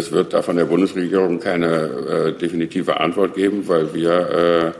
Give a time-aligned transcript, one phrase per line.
[0.00, 4.72] Es wird da von der Bundesregierung keine äh, definitive Antwort geben, weil wir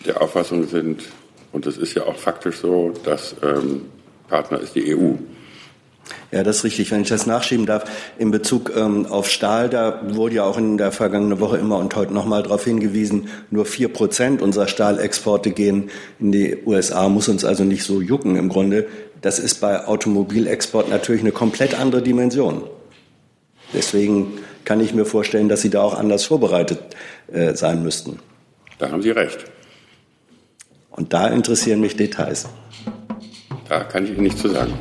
[0.00, 1.02] äh, der Auffassung sind,
[1.50, 3.82] und es ist ja auch faktisch so, dass ähm,
[4.28, 5.14] Partner ist die EU.
[6.30, 6.92] Ja, das ist richtig.
[6.92, 10.78] Wenn ich das nachschieben darf, in Bezug ähm, auf Stahl, da wurde ja auch in
[10.78, 15.90] der vergangenen Woche immer und heute nochmal darauf hingewiesen, nur vier Prozent unserer Stahlexporte gehen
[16.20, 18.86] in die USA, muss uns also nicht so jucken im Grunde.
[19.20, 22.62] Das ist bei Automobilexport natürlich eine komplett andere Dimension.
[23.76, 26.80] Deswegen kann ich mir vorstellen, dass Sie da auch anders vorbereitet
[27.32, 28.18] äh, sein müssten.
[28.78, 29.44] Da haben Sie recht.
[30.90, 32.46] Und da interessieren mich Details.
[33.68, 34.72] Da kann ich Ihnen nichts zu sagen.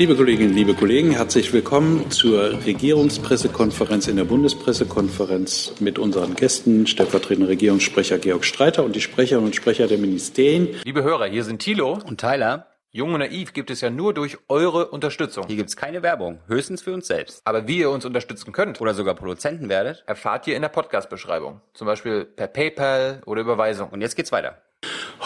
[0.00, 7.50] Liebe Kolleginnen, liebe Kollegen, herzlich willkommen zur Regierungspressekonferenz in der Bundespressekonferenz mit unseren Gästen, stellvertretender
[7.50, 10.68] Regierungssprecher Georg Streiter und die Sprecherinnen und Sprecher der Ministerien.
[10.84, 12.68] Liebe Hörer, hier sind Thilo und Tyler.
[12.90, 15.44] Jung und naiv gibt es ja nur durch eure Unterstützung.
[15.48, 17.42] Hier gibt's keine Werbung, höchstens für uns selbst.
[17.44, 21.60] Aber wie ihr uns unterstützen könnt oder sogar Produzenten werdet, erfahrt ihr in der Podcast-Beschreibung.
[21.74, 23.90] Zum Beispiel per PayPal oder Überweisung.
[23.90, 24.62] Und jetzt geht's weiter.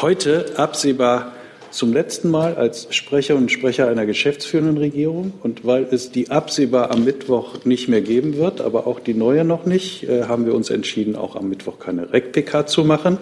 [0.03, 1.31] Heute absehbar
[1.75, 5.33] zum letzten Mal als Sprecher und Sprecher einer geschäftsführenden Regierung.
[5.43, 9.45] Und weil es die absehbar am Mittwoch nicht mehr geben wird, aber auch die neue
[9.45, 13.19] noch nicht, äh, haben wir uns entschieden, auch am Mittwoch keine REC-PK zu machen.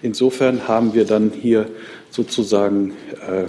[0.00, 1.66] Insofern haben wir dann hier
[2.10, 2.92] sozusagen
[3.28, 3.44] äh,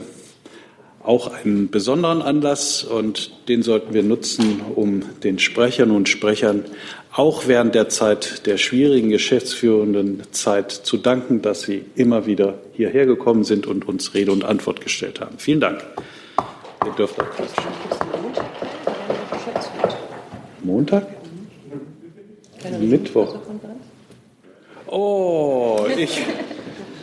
[1.04, 6.66] auch einen besonderen Anlass und den sollten wir nutzen, um den Sprechern und Sprechern
[7.12, 13.06] auch während der Zeit der schwierigen geschäftsführenden Zeit zu danken, dass Sie immer wieder hierher
[13.06, 15.38] gekommen sind und uns Rede und Antwort gestellt haben.
[15.38, 15.84] Vielen Dank.
[16.86, 17.64] Ihr dürft auch klatschen.
[20.64, 21.08] Montag?
[22.80, 23.36] Mittwoch.
[24.88, 26.22] Oh, ich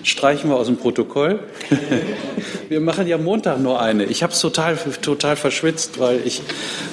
[0.07, 1.41] streichen wir aus dem Protokoll.
[2.69, 4.05] wir machen ja Montag nur eine.
[4.05, 6.41] Ich habe es total, total verschwitzt, weil ich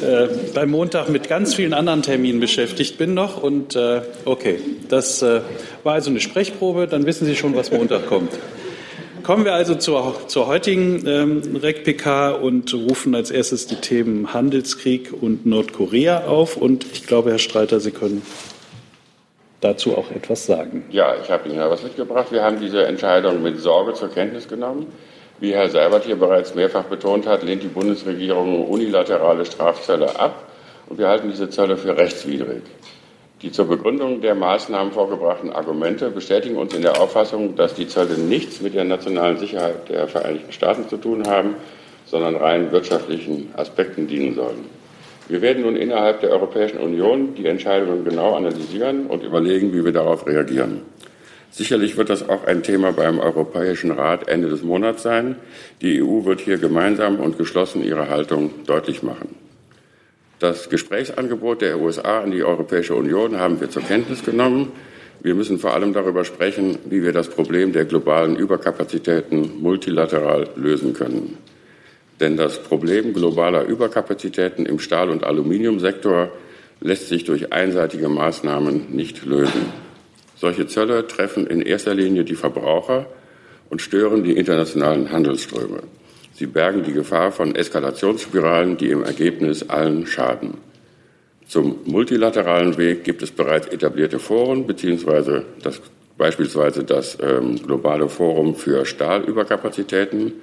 [0.01, 3.41] äh, beim Montag mit ganz vielen anderen Terminen beschäftigt bin noch.
[3.41, 5.41] Und äh, okay, das äh,
[5.83, 6.87] war also eine Sprechprobe.
[6.87, 8.31] Dann wissen Sie schon, was Montag kommt.
[9.21, 15.13] Kommen wir also zur, zur heutigen ähm, REC-PK und rufen als erstes die Themen Handelskrieg
[15.13, 16.57] und Nordkorea auf.
[16.57, 18.23] Und ich glaube, Herr Streiter, Sie können
[19.63, 20.85] dazu auch etwas sagen.
[20.89, 22.31] Ja, ich habe Ihnen ja was mitgebracht.
[22.31, 24.87] Wir haben diese Entscheidung mit Sorge zur Kenntnis genommen.
[25.39, 30.47] Wie Herr Seibert hier bereits mehrfach betont hat, lehnt die Bundesregierung unilaterale Strafzölle ab
[30.87, 32.63] und wir halten diese Zölle für rechtswidrig.
[33.41, 38.17] Die zur Begründung der Maßnahmen vorgebrachten Argumente bestätigen uns in der Auffassung, dass die Zölle
[38.17, 41.55] nichts mit der nationalen Sicherheit der Vereinigten Staaten zu tun haben,
[42.05, 44.82] sondern rein wirtschaftlichen Aspekten dienen sollen.
[45.29, 49.93] Wir werden nun innerhalb der Europäischen Union die Entscheidungen genau analysieren und überlegen, wie wir
[49.93, 50.81] darauf reagieren.
[51.49, 55.35] Sicherlich wird das auch ein Thema beim Europäischen Rat Ende des Monats sein.
[55.81, 59.35] Die EU wird hier gemeinsam und geschlossen ihre Haltung deutlich machen.
[60.39, 64.71] Das Gesprächsangebot der USA an die Europäische Union haben wir zur Kenntnis genommen.
[65.21, 70.93] Wir müssen vor allem darüber sprechen, wie wir das Problem der globalen Überkapazitäten multilateral lösen
[70.93, 71.37] können.
[72.19, 76.31] Denn das Problem globaler Überkapazitäten im Stahl- und Aluminiumsektor
[76.79, 79.71] lässt sich durch einseitige Maßnahmen nicht lösen.
[80.35, 83.07] Solche Zölle treffen in erster Linie die Verbraucher
[83.69, 85.83] und stören die internationalen Handelsströme.
[86.33, 90.57] Sie bergen die Gefahr von Eskalationsspiralen, die im Ergebnis allen schaden.
[91.47, 95.81] Zum multilateralen Weg gibt es bereits etablierte Foren, beziehungsweise das,
[96.17, 100.33] beispielsweise das ähm, globale Forum für Stahlüberkapazitäten,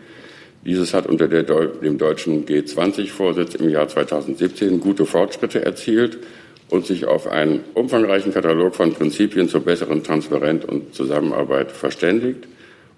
[0.65, 6.19] dieses hat unter der, dem deutschen G20-Vorsitz im Jahr 2017 gute Fortschritte erzielt
[6.69, 12.47] und sich auf einen umfangreichen Katalog von Prinzipien zur besseren Transparenz und Zusammenarbeit verständigt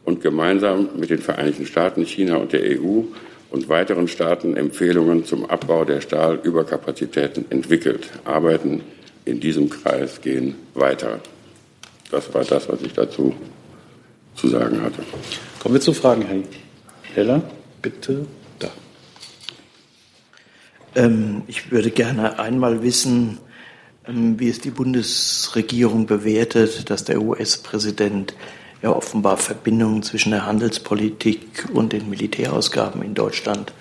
[0.04, 3.02] und gemeinsam mit den Vereinigten Staaten, China und der EU
[3.50, 8.10] und weiteren Staaten Empfehlungen zum Abbau der Stahlüberkapazitäten entwickelt.
[8.24, 8.80] Arbeiten
[9.24, 11.20] in diesem Kreis gehen weiter.
[12.10, 13.34] Das war das, was ich dazu
[14.34, 15.02] zu sagen hatte.
[15.60, 16.42] Kommen wir zu Fragen, Herr
[17.14, 17.43] Heller,
[17.82, 18.26] bitte
[18.59, 18.70] da.
[20.94, 23.38] Ähm, ich würde gerne einmal wissen,
[24.09, 28.32] ähm, wie es die Bundesregierung bewertet, dass der US-Präsident
[28.81, 33.75] ja offenbar Verbindungen zwischen der Handelspolitik und den Militärausgaben in Deutschland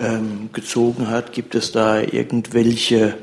[0.00, 1.32] ähm, gezogen hat.
[1.32, 3.16] Gibt es da irgendwelche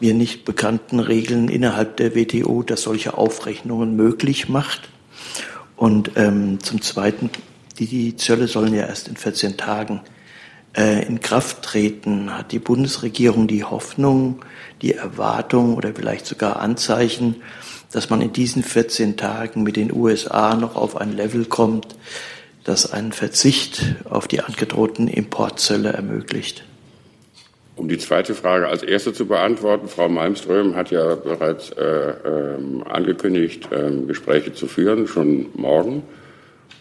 [0.00, 4.90] mir nicht bekannten Regeln innerhalb der WTO, dass solche Aufrechnungen möglich macht?
[5.76, 7.30] Und ähm, zum Zweiten
[7.78, 10.00] die, die Zölle sollen ja erst in 14 Tagen
[10.76, 12.36] äh, in Kraft treten.
[12.36, 14.44] Hat die Bundesregierung die Hoffnung,
[14.82, 17.36] die Erwartung oder vielleicht sogar Anzeichen,
[17.92, 21.96] dass man in diesen 14 Tagen mit den USA noch auf ein Level kommt,
[22.64, 26.64] das einen Verzicht auf die angedrohten Importzölle ermöglicht?
[27.76, 32.82] Um die zweite Frage als erste zu beantworten, Frau Malmström hat ja bereits äh, ähm,
[32.88, 36.02] angekündigt, ähm, Gespräche zu führen, schon morgen.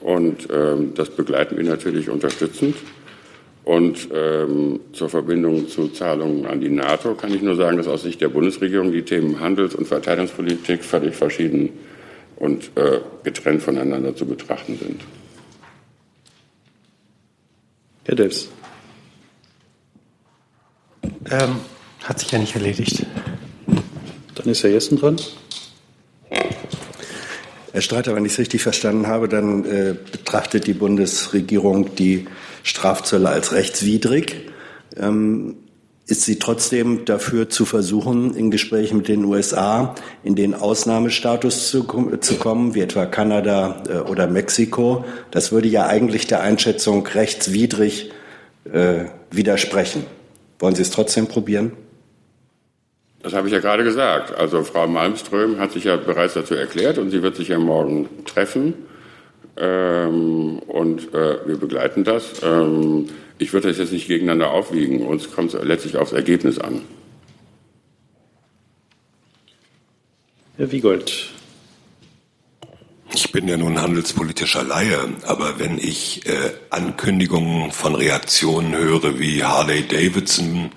[0.01, 2.75] Und ähm, das begleiten wir natürlich unterstützend.
[3.63, 8.03] Und ähm, zur Verbindung zu Zahlungen an die NATO kann ich nur sagen, dass aus
[8.03, 11.69] Sicht der Bundesregierung die Themen Handels- und Verteidigungspolitik völlig verschieden
[12.35, 15.01] und äh, getrennt voneinander zu betrachten sind.
[18.03, 18.49] Herr Delfs.
[21.31, 21.55] Ähm,
[22.03, 23.03] hat sich ja nicht erledigt.
[24.35, 25.17] Dann ist Herr Jessen dran.
[27.75, 32.25] Herr Streiter, wenn ich es richtig verstanden habe, dann äh, betrachtet die Bundesregierung die
[32.63, 34.47] Strafzölle als rechtswidrig.
[34.95, 35.57] Ähm,
[36.07, 39.93] ist sie trotzdem dafür zu versuchen, in Gesprächen mit den USA
[40.23, 41.83] in den Ausnahmestatus zu,
[42.21, 45.03] zu kommen, wie etwa Kanada äh, oder Mexiko?
[45.31, 48.09] Das würde ja eigentlich der Einschätzung rechtswidrig
[48.71, 50.05] äh, widersprechen.
[50.59, 51.73] Wollen Sie es trotzdem probieren?
[53.25, 54.35] Das habe ich ja gerade gesagt.
[54.35, 58.07] Also Frau Malmström hat sich ja bereits dazu erklärt und sie wird sich ja morgen
[58.25, 58.75] treffen.
[59.57, 62.43] Ähm, und äh, wir begleiten das.
[62.43, 65.01] Ähm, ich würde das jetzt nicht gegeneinander aufwiegen.
[65.01, 66.83] Uns kommt es letztlich aufs Ergebnis an.
[70.57, 71.31] Herr Wiegold.
[73.11, 79.43] Ich bin ja nun handelspolitischer Laie, aber wenn ich äh, Ankündigungen von Reaktionen höre wie
[79.43, 80.69] Harley Davidson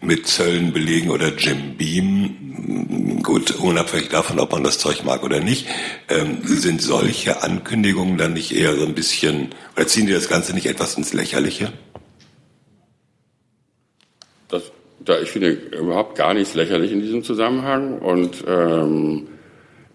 [0.00, 5.40] mit Zöllen belegen oder Jim Beam, gut, unabhängig davon, ob man das Zeug mag oder
[5.40, 5.66] nicht,
[6.08, 10.54] ähm, sind solche Ankündigungen dann nicht eher so ein bisschen, oder ziehen die das Ganze
[10.54, 11.72] nicht etwas ins Lächerliche?
[14.48, 14.72] Das,
[15.04, 19.28] da, ich finde überhaupt gar nichts lächerlich in diesem Zusammenhang und ähm,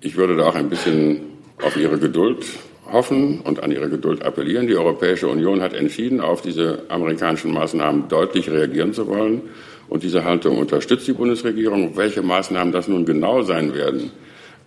[0.02, 1.22] ich würde da auch ein bisschen
[1.62, 2.46] auf Ihre Geduld
[2.92, 4.68] hoffen und an ihre Geduld appellieren.
[4.68, 9.42] Die Europäische Union hat entschieden, auf diese amerikanischen Maßnahmen deutlich reagieren zu wollen.
[9.88, 11.96] Und diese Haltung unterstützt die Bundesregierung.
[11.96, 14.12] Welche Maßnahmen das nun genau sein werden,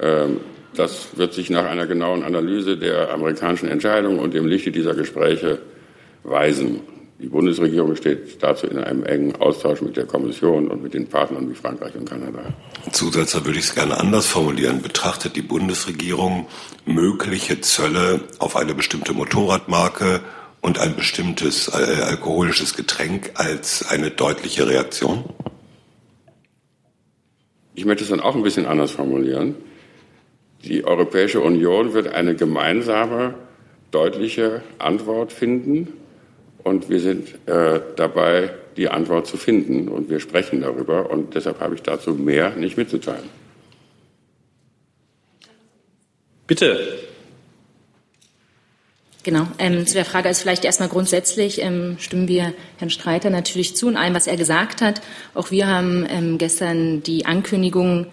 [0.00, 0.38] ähm,
[0.74, 5.58] das wird sich nach einer genauen Analyse der amerikanischen Entscheidung und dem Lichte dieser Gespräche
[6.22, 6.80] weisen.
[7.20, 11.50] Die Bundesregierung steht dazu in einem engen Austausch mit der Kommission und mit den Partnern
[11.50, 12.54] wie Frankreich und Kanada.
[12.92, 14.82] Zusätzlich würde ich es gerne anders formulieren.
[14.82, 16.46] Betrachtet die Bundesregierung
[16.86, 20.20] mögliche Zölle auf eine bestimmte Motorradmarke
[20.60, 25.24] und ein bestimmtes äh, alkoholisches Getränk als eine deutliche Reaktion?
[27.74, 29.54] Ich möchte es dann auch ein bisschen anders formulieren.
[30.64, 33.34] Die Europäische Union wird eine gemeinsame,
[33.90, 35.92] deutliche Antwort finden
[36.64, 41.60] und wir sind äh, dabei, die Antwort zu finden und wir sprechen darüber und deshalb
[41.60, 43.28] habe ich dazu mehr nicht mitzuteilen.
[46.46, 46.98] Bitte.
[49.28, 49.46] Genau.
[49.58, 53.90] Ähm, zu der Frage ist vielleicht erstmal grundsätzlich ähm, stimmen wir Herrn Streiter natürlich zu
[53.90, 55.02] in allem, was er gesagt hat.
[55.34, 58.06] Auch wir haben ähm, gestern die Ankündigung,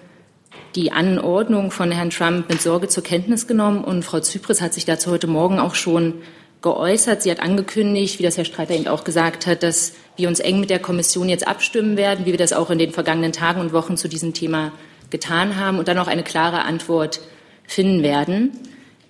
[0.75, 4.83] die Anordnung von Herrn Trump mit Sorge zur Kenntnis genommen und Frau Zypris hat sich
[4.83, 6.15] dazu heute Morgen auch schon
[6.62, 7.21] geäußert.
[7.21, 10.59] Sie hat angekündigt, wie das Herr Streiter eben auch gesagt hat, dass wir uns eng
[10.59, 13.71] mit der Kommission jetzt abstimmen werden, wie wir das auch in den vergangenen Tagen und
[13.71, 14.73] Wochen zu diesem Thema
[15.12, 17.21] getan haben und dann auch eine klare Antwort
[17.65, 18.51] finden werden.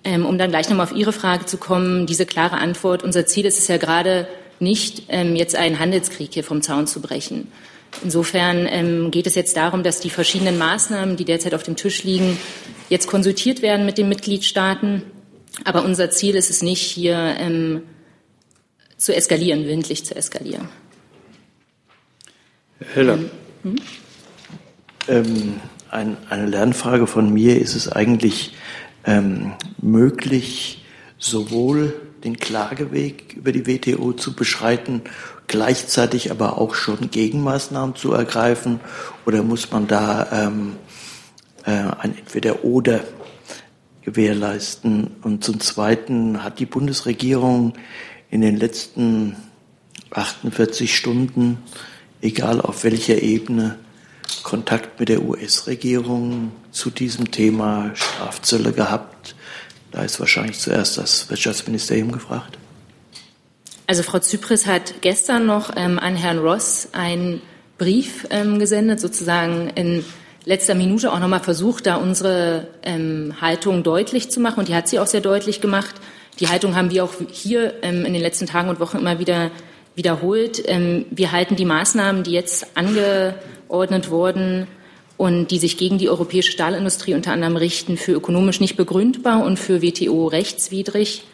[0.06, 3.44] Ähm, um dann gleich nochmal auf Ihre Frage zu kommen, diese klare Antwort, unser Ziel
[3.44, 4.28] ist es ja gerade
[4.60, 7.48] nicht, ähm, jetzt einen Handelskrieg hier vom Zaun zu brechen.
[8.04, 12.04] Insofern ähm, geht es jetzt darum, dass die verschiedenen Maßnahmen, die derzeit auf dem Tisch
[12.04, 12.38] liegen,
[12.88, 15.02] jetzt konsultiert werden mit den Mitgliedstaaten.
[15.64, 17.82] Aber unser Ziel ist es nicht, hier ähm,
[18.98, 20.68] zu eskalieren, windlich zu eskalieren.
[22.78, 23.18] Herr Heller.
[23.64, 23.76] Ähm,
[25.08, 25.60] ähm,
[25.90, 28.52] ein, eine Lernfrage von mir ist es eigentlich,
[29.06, 30.84] ähm, möglich,
[31.18, 31.94] sowohl
[32.24, 35.02] den Klageweg über die WTO zu beschreiten,
[35.46, 38.80] gleichzeitig aber auch schon Gegenmaßnahmen zu ergreifen?
[39.24, 40.76] Oder muss man da ähm,
[41.64, 43.04] äh, ein Entweder-Oder
[44.02, 45.12] gewährleisten?
[45.22, 47.74] Und zum Zweiten hat die Bundesregierung
[48.30, 49.36] in den letzten
[50.10, 51.58] 48 Stunden,
[52.20, 53.78] egal auf welcher Ebene,
[54.42, 59.34] Kontakt mit der US-Regierung zu diesem Thema Strafzölle gehabt?
[59.92, 62.58] Da ist wahrscheinlich zuerst das Wirtschaftsministerium gefragt.
[63.86, 67.40] Also Frau Zypris hat gestern noch ähm, an Herrn Ross einen
[67.78, 70.04] Brief ähm, gesendet, sozusagen in
[70.44, 74.60] letzter Minute auch nochmal versucht, da unsere ähm, Haltung deutlich zu machen.
[74.60, 75.94] Und die hat sie auch sehr deutlich gemacht.
[76.40, 79.50] Die Haltung haben wir auch hier ähm, in den letzten Tagen und Wochen immer wieder
[79.94, 80.62] wiederholt.
[80.66, 82.66] Ähm, wir halten die Maßnahmen, die jetzt
[83.66, 84.66] angeordnet wurden,
[85.16, 89.58] und die sich gegen die europäische Stahlindustrie unter anderem richten, für ökonomisch nicht begründbar und
[89.58, 91.24] für WTO rechtswidrig.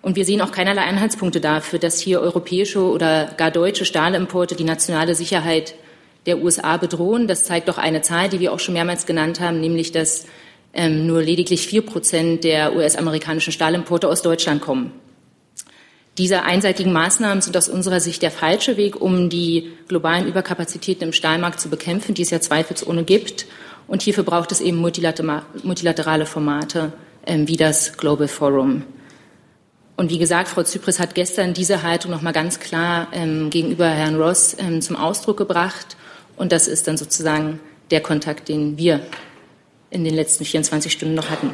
[0.00, 4.64] Und wir sehen auch keinerlei Anhaltspunkte dafür, dass hier europäische oder gar deutsche Stahlimporte die
[4.64, 5.74] nationale Sicherheit
[6.24, 7.28] der USA bedrohen.
[7.28, 10.26] Das zeigt doch eine Zahl, die wir auch schon mehrmals genannt haben, nämlich dass
[10.72, 14.92] ähm, nur lediglich vier Prozent der US-amerikanischen Stahlimporte aus Deutschland kommen.
[16.18, 21.12] Diese einseitigen Maßnahmen sind aus unserer Sicht der falsche Weg, um die globalen Überkapazitäten im
[21.12, 23.46] Stahlmarkt zu bekämpfen, die es ja zweifelsohne gibt.
[23.86, 26.92] Und hierfür braucht es eben multilaterale Formate
[27.26, 28.84] ähm, wie das Global Forum.
[29.96, 33.88] Und wie gesagt, Frau Zypris hat gestern diese Haltung noch mal ganz klar ähm, gegenüber
[33.88, 35.96] Herrn Ross ähm, zum Ausdruck gebracht.
[36.36, 39.00] Und das ist dann sozusagen der Kontakt, den wir
[39.90, 41.50] in den letzten 24 Stunden noch hatten.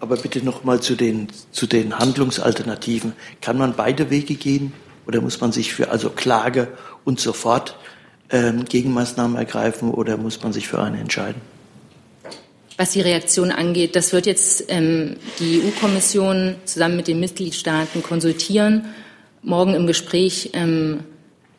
[0.00, 3.12] Aber bitte noch mal zu den, zu den Handlungsalternativen.
[3.40, 4.72] Kann man beide Wege gehen
[5.06, 6.68] oder muss man sich für also Klage
[7.04, 7.76] und sofort
[8.30, 11.40] ähm, Gegenmaßnahmen ergreifen oder muss man sich für eine entscheiden?
[12.76, 18.86] Was die Reaktion angeht, das wird jetzt ähm, die EU-Kommission zusammen mit den Mitgliedstaaten konsultieren,
[19.42, 21.00] morgen im Gespräch ähm,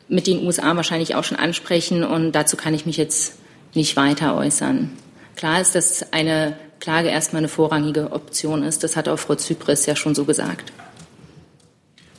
[0.07, 3.36] mit den USA wahrscheinlich auch schon ansprechen und dazu kann ich mich jetzt
[3.75, 4.89] nicht weiter äußern.
[5.36, 8.83] Klar ist, dass eine Klage erstmal eine vorrangige Option ist.
[8.83, 10.73] Das hat auch Frau Zypris ja schon so gesagt.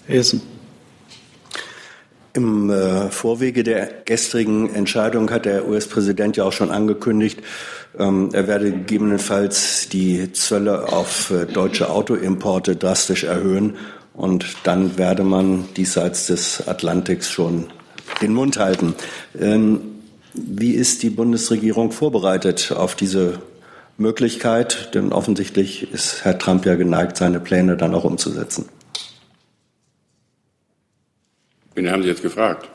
[0.06, 0.40] Hessen.
[2.34, 7.40] Im äh, Vorwege der gestrigen Entscheidung hat der US-Präsident ja auch schon angekündigt,
[7.98, 13.76] ähm, er werde gegebenenfalls die Zölle auf äh, deutsche Autoimporte drastisch erhöhen
[14.14, 17.66] und dann werde man diesseits des Atlantiks schon
[18.22, 18.94] den Mund halten.
[19.38, 19.80] Ähm,
[20.32, 23.40] wie ist die Bundesregierung vorbereitet auf diese
[23.98, 24.94] Möglichkeit?
[24.94, 28.68] Denn offensichtlich ist Herr Trump ja geneigt, seine Pläne dann auch umzusetzen.
[31.74, 32.68] Wen haben Sie jetzt gefragt?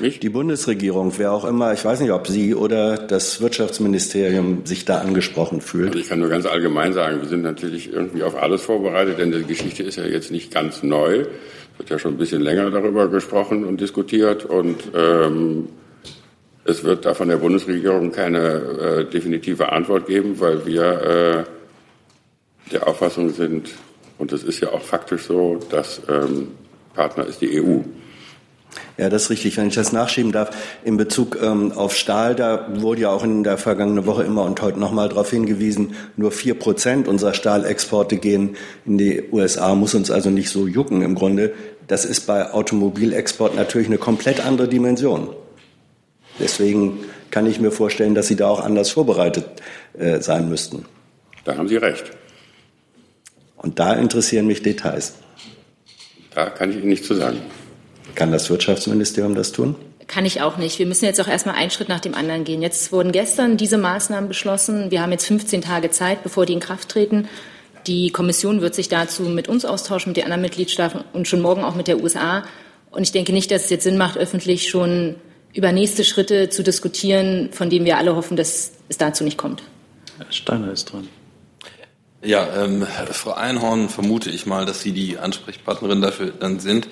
[0.00, 0.20] Mich?
[0.20, 4.98] Die Bundesregierung, wer auch immer, ich weiß nicht, ob Sie oder das Wirtschaftsministerium sich da
[4.98, 5.88] angesprochen fühlt.
[5.88, 9.32] Also ich kann nur ganz allgemein sagen, wir sind natürlich irgendwie auf alles vorbereitet, denn
[9.32, 11.22] die Geschichte ist ja jetzt nicht ganz neu.
[11.22, 15.68] Es wird ja schon ein bisschen länger darüber gesprochen und diskutiert und ähm,
[16.68, 21.46] es wird da von der Bundesregierung keine äh, definitive Antwort geben, weil wir
[22.68, 23.70] äh, der Auffassung sind,
[24.18, 26.48] und es ist ja auch faktisch so, dass ähm,
[26.94, 27.78] Partner ist die EU.
[28.98, 29.56] Ja, das ist richtig.
[29.56, 30.50] Wenn ich das nachschieben darf,
[30.84, 34.60] in Bezug ähm, auf Stahl, da wurde ja auch in der vergangenen Woche immer und
[34.60, 40.10] heute nochmal darauf hingewiesen, nur vier Prozent unserer Stahlexporte gehen in die USA, muss uns
[40.10, 41.54] also nicht so jucken im Grunde.
[41.86, 45.30] Das ist bei Automobilexport natürlich eine komplett andere Dimension.
[46.38, 49.46] Deswegen kann ich mir vorstellen, dass Sie da auch anders vorbereitet
[49.98, 50.84] äh, sein müssten.
[51.44, 52.10] Da haben Sie recht.
[53.56, 55.14] Und da interessieren mich Details.
[56.34, 57.38] Da kann ich Ihnen nichts zu sagen.
[58.14, 59.74] Kann das Wirtschaftsministerium das tun?
[60.06, 60.78] Kann ich auch nicht.
[60.78, 62.62] Wir müssen jetzt auch erstmal einen Schritt nach dem anderen gehen.
[62.62, 64.90] Jetzt wurden gestern diese Maßnahmen beschlossen.
[64.90, 67.28] Wir haben jetzt 15 Tage Zeit, bevor die in Kraft treten.
[67.86, 71.62] Die Kommission wird sich dazu mit uns austauschen, mit den anderen Mitgliedstaaten und schon morgen
[71.62, 72.44] auch mit der USA.
[72.90, 75.16] Und ich denke nicht, dass es jetzt Sinn macht, öffentlich schon
[75.54, 79.62] über nächste Schritte zu diskutieren, von denen wir alle hoffen, dass es dazu nicht kommt.
[80.18, 81.08] Herr Steiner ist dran.
[82.20, 86.88] Ja, ähm, Frau Einhorn vermute ich mal, dass Sie die Ansprechpartnerin dafür dann sind.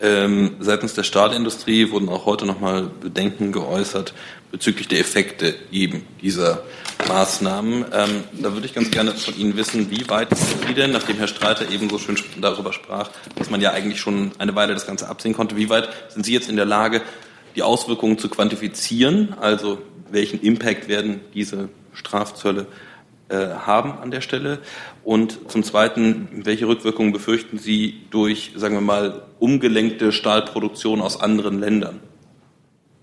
[0.00, 4.14] Ähm, seitens der Stahlindustrie wurden auch heute nochmal Bedenken geäußert
[4.50, 6.62] bezüglich der Effekte eben dieser
[7.06, 7.84] Maßnahmen.
[7.92, 11.18] Ähm, da würde ich ganz gerne von Ihnen wissen, wie weit sind Sie denn, nachdem
[11.18, 14.86] Herr Streiter eben so schön darüber sprach, dass man ja eigentlich schon eine Weile das
[14.86, 17.02] Ganze absehen konnte, wie weit sind Sie jetzt in der Lage,
[17.56, 19.78] die Auswirkungen zu quantifizieren, also
[20.10, 22.66] welchen Impact werden diese Strafzölle
[23.28, 24.58] äh, haben an der Stelle?
[25.04, 31.60] Und zum Zweiten, welche Rückwirkungen befürchten Sie durch, sagen wir mal, umgelenkte Stahlproduktion aus anderen
[31.60, 32.00] Ländern?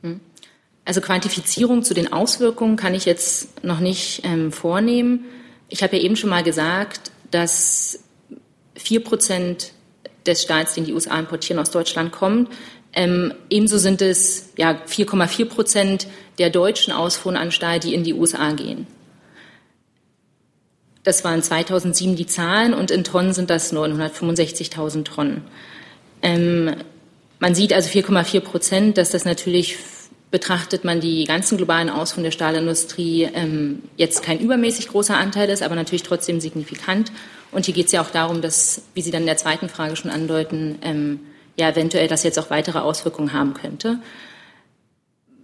[0.03, 0.19] Hm.
[0.85, 5.25] Also Quantifizierung zu den Auswirkungen kann ich jetzt noch nicht ähm, vornehmen.
[5.69, 8.03] Ich habe ja eben schon mal gesagt, dass
[8.75, 9.73] vier Prozent
[10.25, 12.49] des Stahls, den die USA importieren, aus Deutschland kommt.
[12.97, 16.07] Ähm, ebenso sind es ja 4,4 Prozent
[16.39, 18.87] der deutschen Ausfuhren an Stahl, die in die USA gehen.
[21.03, 25.43] Das waren 2007 die Zahlen und in Tonnen sind das 965.000 Tonnen.
[26.23, 26.75] Ähm,
[27.37, 29.77] man sieht also 4,4 Prozent, dass das natürlich
[30.31, 35.61] betrachtet man die ganzen globalen Ausfuhren der Stahlindustrie ähm, jetzt kein übermäßig großer Anteil ist,
[35.61, 37.11] aber natürlich trotzdem signifikant.
[37.51, 39.95] Und hier geht es ja auch darum, dass, wie Sie dann in der zweiten Frage
[39.95, 41.19] schon andeuten, ähm,
[41.59, 43.99] ja eventuell das jetzt auch weitere Auswirkungen haben könnte.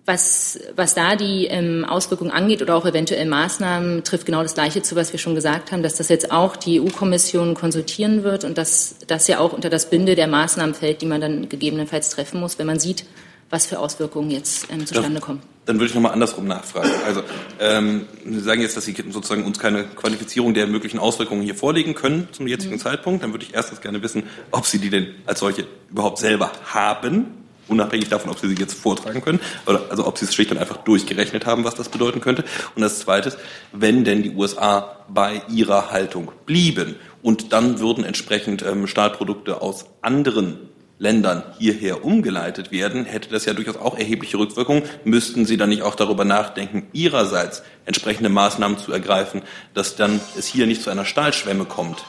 [0.06, 4.82] Was, was da die ähm, Auswirkungen angeht oder auch eventuell Maßnahmen, trifft genau das Gleiche
[4.82, 8.58] zu, was wir schon gesagt haben, dass das jetzt auch die EU-Kommission konsultieren wird und
[8.58, 12.42] dass das ja auch unter das Binde der Maßnahmen fällt, die man dann gegebenenfalls treffen
[12.42, 13.06] muss, wenn man sieht,
[13.50, 15.42] was für Auswirkungen jetzt ähm, zustande kommen.
[15.66, 16.92] dann würde ich nochmal andersrum nachfragen.
[17.06, 17.24] Also
[17.60, 21.96] ähm, Sie sagen jetzt, dass Sie sozusagen uns keine Qualifizierung der möglichen Auswirkungen hier vorlegen
[21.96, 22.80] können zum jetzigen mhm.
[22.80, 23.24] Zeitpunkt.
[23.24, 27.44] Dann würde ich erstens gerne wissen, ob Sie die denn als solche überhaupt selber haben,
[27.68, 30.58] unabhängig davon, ob Sie sie jetzt vortragen können, oder also ob Sie es schlicht und
[30.58, 32.44] einfach durchgerechnet haben, was das bedeuten könnte.
[32.76, 33.36] Und das Zweite,
[33.72, 39.86] wenn denn die USA bei ihrer Haltung blieben und dann würden entsprechend ähm, Stahlprodukte aus
[40.02, 40.58] anderen
[41.04, 44.84] Ländern hierher umgeleitet werden, hätte das ja durchaus auch erhebliche Rückwirkungen.
[45.04, 49.42] Müssten Sie dann nicht auch darüber nachdenken, Ihrerseits entsprechende Maßnahmen zu ergreifen,
[49.74, 52.06] dass dann es hier nicht zu einer Stahlschwemme kommt?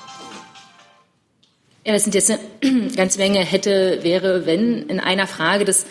[1.84, 5.64] Ja, das sind jetzt eine ganze Menge hätte, wäre, wenn in einer Frage.
[5.64, 5.86] Das,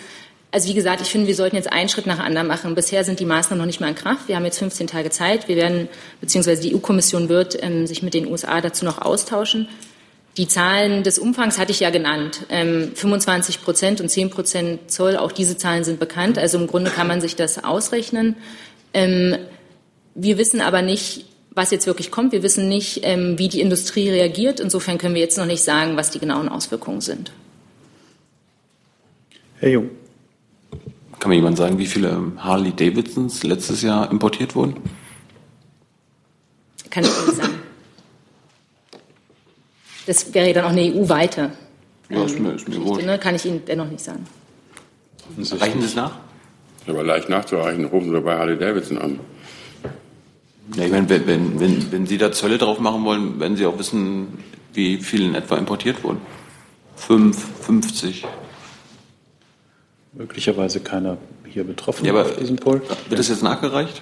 [0.54, 2.74] also wie gesagt, ich finde, wir sollten jetzt einen Schritt nach anderen machen.
[2.74, 4.30] Bisher sind die Maßnahmen noch nicht mal in Kraft.
[4.30, 5.50] Wir haben jetzt 15 Tage Zeit.
[5.50, 5.90] Wir werden,
[6.22, 9.68] beziehungsweise die EU-Kommission wird ähm, sich mit den USA dazu noch austauschen.
[10.38, 12.48] Die Zahlen des Umfangs hatte ich ja genannt.
[12.50, 16.40] Ähm, 25 Prozent und 10 Prozent Zoll, auch diese Zahlen sind bekannt.
[16.40, 18.36] Also im Grunde kann man sich das ausrechnen.
[18.94, 19.38] Ähm,
[20.16, 22.32] wir wissen aber nicht, was jetzt wirklich kommt.
[22.32, 24.60] Wir wissen nicht, ähm, wie die Industrie reagiert.
[24.60, 27.32] Insofern können wir jetzt noch nicht sagen, was die genauen Auswirkungen sind.
[29.60, 29.90] Herr Jung.
[31.20, 34.76] Kann mir jemand sagen, wie viele Harley Davidsons letztes Jahr importiert wurden?
[36.90, 37.53] Kann ich nicht sagen.
[40.06, 41.52] Das wäre dann auch eine EU-weite.
[42.10, 43.02] Ja, ist mir, ist mir wohl.
[43.04, 43.18] Ne?
[43.18, 44.26] Kann ich Ihnen dennoch nicht sagen.
[45.38, 46.20] Reichen Sie es nach?
[46.88, 49.20] Aber leicht nachzureichen, rufen Sie bei Harley Davidson an.
[50.76, 53.80] Ja, ich meine, wenn, wenn, wenn Sie da Zölle drauf machen wollen, werden Sie auch
[53.80, 54.44] wissen,
[54.74, 56.20] wie viel in etwa importiert wurden.
[56.96, 58.26] Fünf, 50.
[60.14, 61.18] Möglicherweise keiner
[61.50, 62.82] hier betroffen ja, aber auf diesem Poll.
[63.10, 64.02] Wird das jetzt nachgereicht?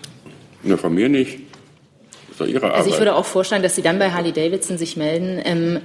[0.63, 1.39] Ne, von mir nicht
[2.41, 2.79] doch Ihre Arbeit.
[2.79, 5.41] Also ich würde auch vorschlagen, dass Sie dann bei Harley Davidson sich melden.
[5.43, 5.79] Ähm,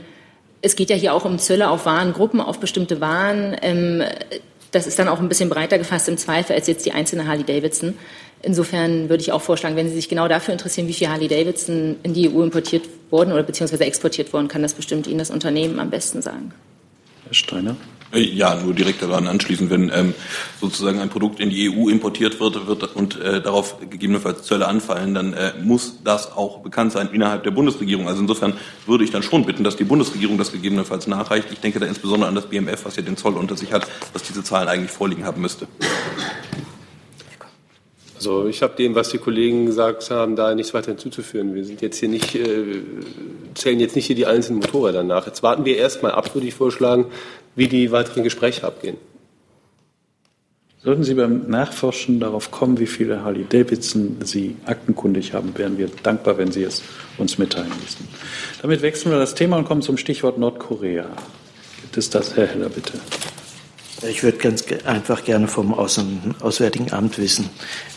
[0.62, 3.56] es geht ja hier auch um Zölle auf Warengruppen, auf bestimmte Waren.
[3.62, 4.02] Ähm,
[4.72, 7.44] das ist dann auch ein bisschen breiter gefasst im Zweifel als jetzt die einzelne Harley
[7.44, 7.94] Davidson.
[8.42, 11.96] Insofern würde ich auch vorschlagen, wenn Sie sich genau dafür interessieren, wie viel Harley Davidson
[12.02, 15.78] in die EU importiert wurden oder beziehungsweise exportiert wurden, kann das bestimmt Ihnen das Unternehmen
[15.78, 16.52] am besten sagen.
[17.24, 17.76] Herr Steiner.
[18.12, 20.14] Äh, ja, nur direkt daran anschließen, wenn ähm,
[20.60, 25.14] sozusagen ein Produkt in die EU importiert wird, wird und äh, darauf gegebenenfalls Zölle anfallen,
[25.14, 28.08] dann äh, muss das auch bekannt sein innerhalb der Bundesregierung.
[28.08, 28.54] Also insofern
[28.86, 31.48] würde ich dann schon bitten, dass die Bundesregierung das gegebenenfalls nachreicht.
[31.52, 34.22] Ich denke da insbesondere an das BMF, was ja den Zoll unter sich hat, dass
[34.22, 35.66] diese Zahlen eigentlich vorliegen haben müsste.
[38.26, 41.54] Also ich habe dem, was die Kollegen gesagt haben, da nichts weiter hinzuzuführen.
[41.54, 42.82] Wir sind jetzt hier nicht, äh,
[43.54, 45.28] zählen jetzt nicht hier die einzelnen Motorräder nach.
[45.28, 47.06] Jetzt warten wir erst mal ab, würde ich vorschlagen,
[47.54, 48.96] wie die weiteren Gespräche abgehen.
[50.82, 55.88] Sollten Sie beim Nachforschen darauf kommen, wie viele Harley Davidson Sie aktenkundig haben, wären wir
[56.02, 56.82] dankbar, wenn Sie es
[57.18, 58.08] uns mitteilen ließen.
[58.60, 61.06] Damit wechseln wir das Thema und kommen zum Stichwort Nordkorea.
[61.82, 62.94] Gibt es das, Herr Heller, bitte?
[64.02, 67.48] Ich würde ganz einfach gerne vom Auswärtigen Amt wissen,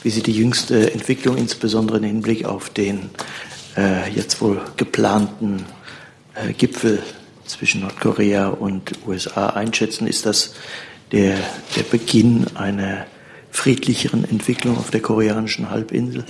[0.02, 3.10] wie Sie die jüngste Entwicklung, insbesondere im Hinblick auf den
[3.76, 5.66] äh, jetzt wohl geplanten
[6.36, 7.04] äh, Gipfel
[7.46, 10.08] zwischen Nordkorea und USA einschätzen.
[10.08, 10.54] Ist das
[11.12, 11.38] der,
[11.76, 13.06] der Beginn einer
[13.52, 16.24] friedlicheren Entwicklung auf der koreanischen Halbinsel?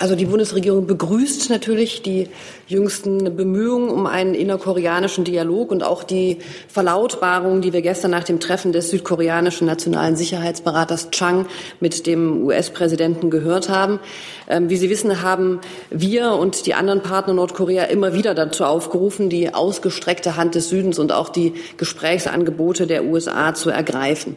[0.00, 2.28] Also die Bundesregierung begrüßt natürlich die
[2.68, 8.38] jüngsten Bemühungen um einen innerkoreanischen Dialog und auch die Verlautbarung, die wir gestern nach dem
[8.38, 11.46] Treffen des südkoreanischen nationalen Sicherheitsberaters Chang
[11.80, 13.98] mit dem US-Präsidenten gehört haben.
[14.48, 19.28] Ähm, wie Sie wissen, haben wir und die anderen Partner Nordkorea immer wieder dazu aufgerufen,
[19.28, 24.36] die ausgestreckte Hand des Südens und auch die Gesprächsangebote der USA zu ergreifen.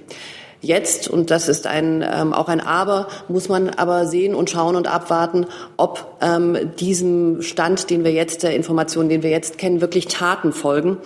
[0.64, 4.76] Jetzt, und das ist ein, ähm, auch ein Aber, muss man aber sehen und schauen
[4.76, 9.82] und abwarten, ob ähm, diesem Stand, den wir jetzt, der Informationen, den wir jetzt kennen,
[9.82, 10.98] wirklich Taten folgen.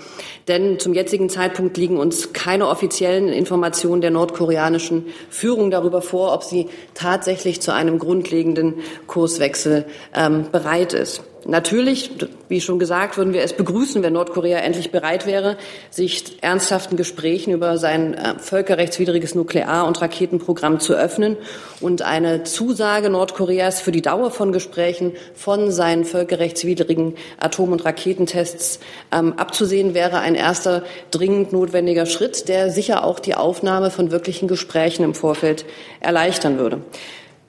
[0.49, 6.43] Denn zum jetzigen Zeitpunkt liegen uns keine offiziellen Informationen der nordkoreanischen Führung darüber vor, ob
[6.43, 8.73] sie tatsächlich zu einem grundlegenden
[9.07, 11.23] Kurswechsel ähm, bereit ist.
[11.47, 12.09] Natürlich,
[12.49, 15.57] wie schon gesagt, würden wir es begrüßen, wenn Nordkorea endlich bereit wäre,
[15.91, 21.37] sich ernsthaften Gesprächen über sein äh, völkerrechtswidriges Nuklear- und Raketenprogramm zu öffnen
[21.81, 28.79] und eine Zusage Nordkoreas für die Dauer von Gesprächen von seinen völkerrechtswidrigen Atom- und Raketentests
[29.11, 30.81] ähm, abzusehen, wäre ein erster
[31.11, 35.65] dringend notwendiger Schritt, der sicher auch die Aufnahme von wirklichen Gesprächen im Vorfeld
[35.99, 36.81] erleichtern würde.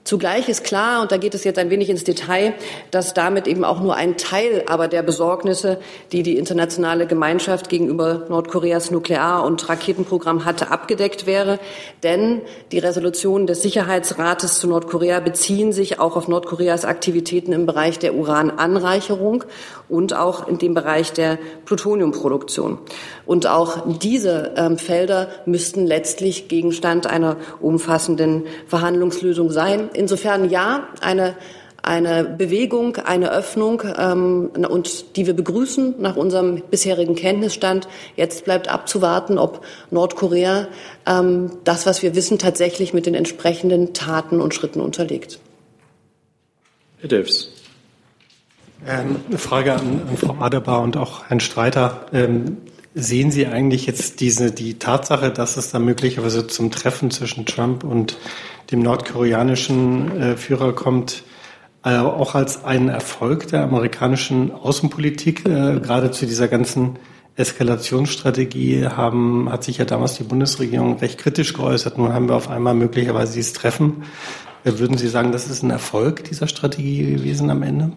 [0.07, 2.53] Zugleich ist klar, und da geht es jetzt ein wenig ins Detail,
[2.91, 5.79] dass damit eben auch nur ein Teil aber der Besorgnisse,
[6.13, 11.59] die die internationale Gemeinschaft gegenüber Nordkoreas Nuklear- und Raketenprogramm hatte, abgedeckt wäre.
[12.03, 12.41] Denn
[12.71, 18.15] die Resolutionen des Sicherheitsrates zu Nordkorea beziehen sich auch auf Nordkoreas Aktivitäten im Bereich der
[18.15, 19.43] Urananreicherung
[19.89, 22.77] und auch in dem Bereich der Plutoniumproduktion.
[23.25, 29.89] Und auch diese ähm, Felder müssten letztlich Gegenstand einer umfassenden Verhandlungslösung sein.
[29.97, 31.35] Insofern ja, eine
[31.87, 37.87] eine Bewegung, eine Öffnung ähm, und die wir begrüßen nach unserem bisherigen Kenntnisstand.
[38.17, 40.67] Jetzt bleibt abzuwarten, ob Nordkorea
[41.05, 45.39] ähm, das, was wir wissen, tatsächlich mit den entsprechenden Taten und Schritten unterlegt.
[46.99, 47.51] Herr Delfs.
[48.85, 52.05] Ähm, eine Frage an, an, Frau Adebar und auch Herrn Streiter.
[52.99, 57.83] Sehen Sie eigentlich jetzt diese, die Tatsache, dass es da möglicherweise zum Treffen zwischen Trump
[57.83, 58.17] und
[58.71, 61.21] dem nordkoreanischen äh, Führer kommt,
[61.85, 66.97] äh, auch als einen Erfolg der amerikanischen Außenpolitik, äh, gerade zu dieser ganzen
[67.35, 71.99] Eskalationsstrategie haben, hat sich ja damals die Bundesregierung recht kritisch geäußert.
[71.99, 74.05] Nun haben wir auf einmal möglicherweise dieses Treffen.
[74.63, 77.91] Äh, würden Sie sagen, das ist ein Erfolg dieser Strategie gewesen am Ende?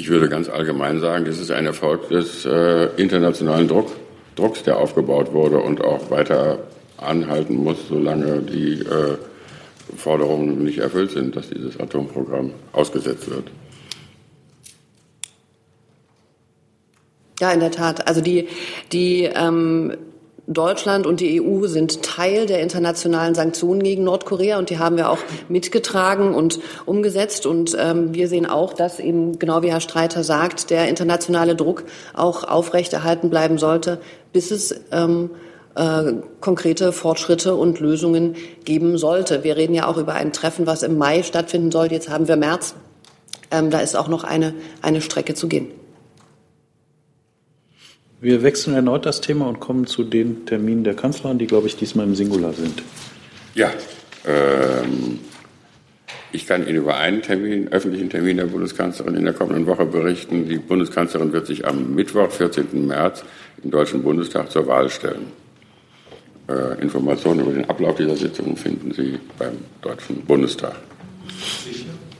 [0.00, 3.94] Ich würde ganz allgemein sagen, das ist ein Erfolg des äh, internationalen Druck,
[4.34, 6.60] Drucks, der aufgebaut wurde und auch weiter
[6.96, 9.18] anhalten muss, solange die äh,
[9.98, 13.50] Forderungen nicht erfüllt sind, dass dieses Atomprogramm ausgesetzt wird.
[17.38, 18.08] Ja, in der Tat.
[18.08, 18.48] Also die,
[18.92, 19.98] die ähm,
[20.52, 25.08] Deutschland und die EU sind Teil der internationalen Sanktionen gegen Nordkorea und die haben wir
[25.08, 27.46] auch mitgetragen und umgesetzt.
[27.46, 31.84] Und ähm, wir sehen auch, dass eben, genau wie Herr Streiter sagt, der internationale Druck
[32.14, 34.00] auch aufrechterhalten bleiben sollte,
[34.32, 35.30] bis es ähm,
[35.76, 38.34] äh, konkrete Fortschritte und Lösungen
[38.64, 39.44] geben sollte.
[39.44, 41.92] Wir reden ja auch über ein Treffen, was im Mai stattfinden soll.
[41.92, 42.74] Jetzt haben wir März.
[43.52, 45.68] Ähm, da ist auch noch eine, eine Strecke zu gehen.
[48.20, 51.76] Wir wechseln erneut das Thema und kommen zu den Terminen der Kanzlerin, die, glaube ich,
[51.76, 52.82] diesmal im Singular sind.
[53.54, 53.72] Ja,
[54.26, 55.20] ähm,
[56.30, 60.46] ich kann Ihnen über einen Termin, öffentlichen Termin der Bundeskanzlerin in der kommenden Woche berichten.
[60.48, 62.86] Die Bundeskanzlerin wird sich am Mittwoch, 14.
[62.86, 63.24] März,
[63.64, 65.32] im Deutschen Bundestag zur Wahl stellen.
[66.46, 70.76] Äh, Informationen über den Ablauf dieser Sitzung finden Sie beim Deutschen Bundestag.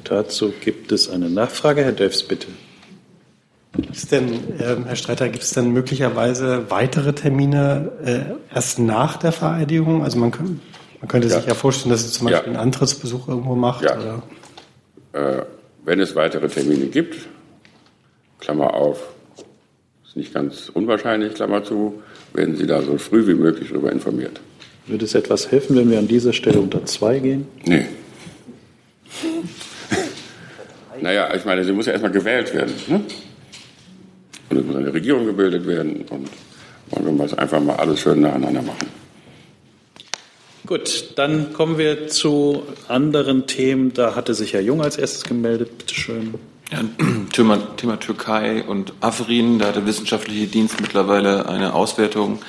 [0.05, 1.85] Dazu gibt es eine Nachfrage.
[1.85, 2.49] Herr Delfs, bitte.
[3.73, 9.31] Gibt's denn, äh, Herr Streiter, gibt es denn möglicherweise weitere Termine äh, erst nach der
[9.31, 10.03] Vereidigung?
[10.03, 10.61] Also man, kann,
[11.01, 11.37] man könnte ja.
[11.37, 12.59] sich ja vorstellen, dass Sie zum Beispiel ja.
[12.59, 13.85] einen Antrittsbesuch irgendwo macht.
[13.85, 14.23] Ja.
[15.13, 15.43] Äh,
[15.85, 17.29] wenn es weitere Termine gibt,
[18.41, 19.01] Klammer auf,
[20.05, 22.03] ist nicht ganz unwahrscheinlich, Klammer zu,
[22.33, 24.41] werden Sie da so früh wie möglich darüber informiert.
[24.87, 27.47] Würde es etwas helfen, wenn wir an dieser Stelle unter zwei gehen?
[27.65, 27.87] Nee.
[31.01, 32.75] naja, ich meine, sie muss ja erstmal gewählt werden.
[32.89, 33.03] Ne?
[34.51, 36.29] Und es muss eine Regierung gebildet werden und
[36.91, 38.89] wollen wir es einfach mal alles schön nacheinander machen.
[40.67, 43.95] Gut, dann kommen wir zu anderen Themen.
[43.95, 45.79] Da hatte sich Herr Jung als erstes gemeldet.
[45.79, 46.35] Bitte schön.
[46.71, 46.81] Ja,
[47.33, 49.59] Thema, Thema Türkei und Afrin.
[49.59, 52.41] Da hat der wissenschaftliche Dienst mittlerweile eine Auswertung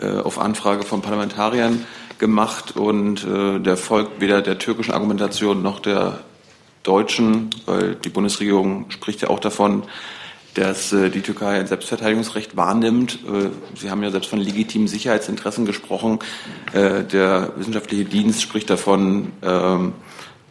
[0.00, 1.84] äh, auf Anfrage von Parlamentariern
[2.18, 6.20] gemacht und äh, der folgt weder der türkischen Argumentation noch der
[6.82, 9.84] deutschen, weil die Bundesregierung spricht ja auch davon,
[10.54, 13.20] dass äh, die Türkei ein Selbstverteidigungsrecht wahrnimmt.
[13.26, 16.18] Äh, Sie haben ja selbst von legitimen Sicherheitsinteressen gesprochen.
[16.72, 19.94] Äh, der wissenschaftliche Dienst spricht davon, ähm,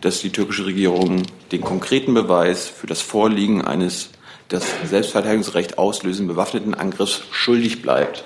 [0.02, 4.10] dass die türkische Regierung den konkreten Beweis für das Vorliegen eines
[4.48, 8.26] das Selbstverteidigungsrecht auslösenden bewaffneten Angriffs schuldig bleibt.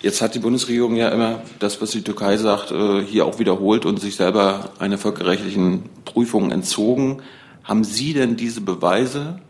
[0.00, 2.72] Jetzt hat die Bundesregierung ja immer das, was die Türkei sagt,
[3.06, 7.20] hier auch wiederholt und sich selber einer völkerrechtlichen Prüfung entzogen.
[7.64, 9.42] Haben Sie denn diese Beweise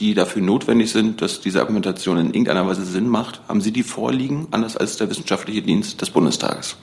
[0.00, 3.40] die dafür notwendig sind, dass diese Argumentation in irgendeiner Weise Sinn macht?
[3.46, 6.76] Haben Sie die vorliegen, anders als der wissenschaftliche Dienst des Bundestages?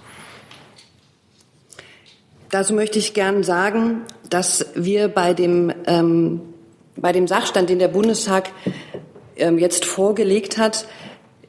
[2.49, 6.41] Dazu möchte ich gern sagen, dass wir bei dem, ähm,
[6.95, 8.51] bei dem Sachstand, den der Bundestag
[9.36, 10.88] ähm, jetzt vorgelegt hat,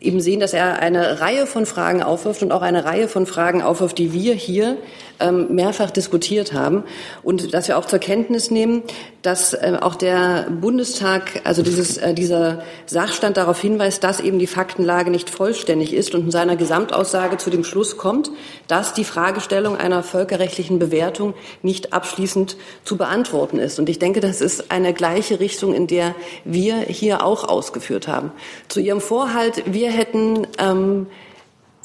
[0.01, 3.63] eben sehen, dass er eine Reihe von Fragen aufwirft und auch eine Reihe von Fragen
[3.63, 4.77] aufwirft, die wir hier
[5.21, 6.85] ähm, mehrfach diskutiert haben
[7.23, 8.83] und dass wir auch zur Kenntnis nehmen,
[9.23, 14.47] dass äh, auch der Bundestag, also dieses, äh, dieser Sachstand darauf hinweist, dass eben die
[14.47, 18.31] Faktenlage nicht vollständig ist und in seiner Gesamtaussage zu dem Schluss kommt,
[18.69, 23.79] dass die Fragestellung einer völkerrechtlichen Bewertung nicht abschließend zu beantworten ist.
[23.79, 28.31] Und ich denke, das ist eine gleiche Richtung, in der wir hier auch ausgeführt haben.
[28.69, 31.07] Zu Ihrem Vorhalt, wir hätten ähm,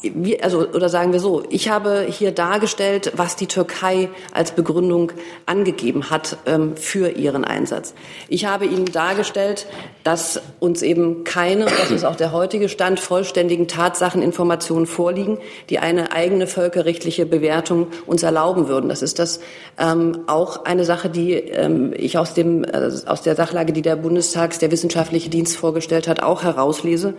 [0.03, 5.11] wir, also, oder sagen wir so, ich habe hier dargestellt, was die Türkei als Begründung
[5.45, 7.93] angegeben hat ähm, für ihren Einsatz.
[8.27, 9.65] Ich habe Ihnen dargestellt,
[10.03, 15.37] dass uns eben keine, und das ist auch der heutige Stand, vollständigen Tatsacheninformationen vorliegen,
[15.69, 18.89] die eine eigene völkerrechtliche Bewertung uns erlauben würden.
[18.89, 19.39] Das ist das
[19.79, 23.95] ähm, auch eine Sache, die ähm, ich aus, dem, äh, aus der Sachlage, die der
[23.95, 27.13] Bundestags, der wissenschaftliche Dienst vorgestellt hat, auch herauslese.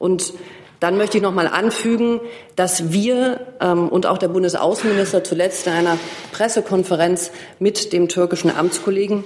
[0.00, 0.32] Und
[0.80, 2.20] dann möchte ich noch mal anfügen,
[2.56, 5.98] dass wir ähm, und auch der Bundesaußenminister zuletzt in einer
[6.32, 9.22] Pressekonferenz mit dem türkischen Amtskollegen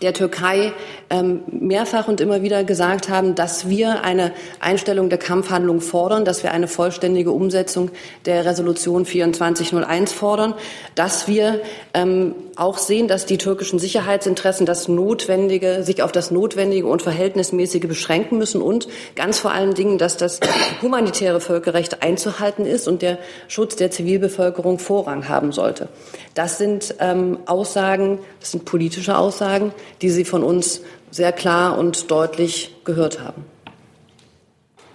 [0.00, 0.72] der Türkei
[1.10, 6.42] ähm, mehrfach und immer wieder gesagt haben, dass wir eine Einstellung der Kampfhandlung fordern, dass
[6.42, 7.90] wir eine vollständige Umsetzung
[8.24, 10.54] der Resolution 2401 fordern,
[10.94, 11.60] dass wir
[11.94, 17.86] ähm, auch sehen, dass die türkischen Sicherheitsinteressen das Notwendige, sich auf das Notwendige und Verhältnismäßige
[17.86, 20.40] beschränken müssen und ganz vor allen Dingen, dass das
[20.82, 25.88] humanitäre Völkerrecht einzuhalten ist und der Schutz der Zivilbevölkerung Vorrang haben sollte.
[26.34, 32.10] Das sind ähm, Aussagen, das sind politische Aussagen, die Sie von uns sehr klar und
[32.10, 33.44] deutlich gehört haben.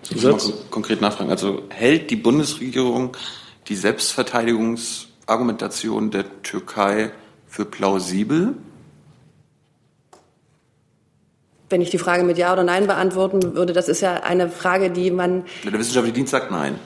[0.10, 0.38] Ich mal
[0.70, 1.30] konkret nachfragen.
[1.30, 3.16] Also hält die Bundesregierung
[3.68, 7.12] die Selbstverteidigungsargumentation der Türkei
[7.52, 8.56] für plausibel?
[11.70, 14.90] Wenn ich die Frage mit Ja oder Nein beantworten würde, das ist ja eine Frage,
[14.90, 15.44] die man.
[15.66, 16.80] Der wissenschaftliche Dienst sagt Nein.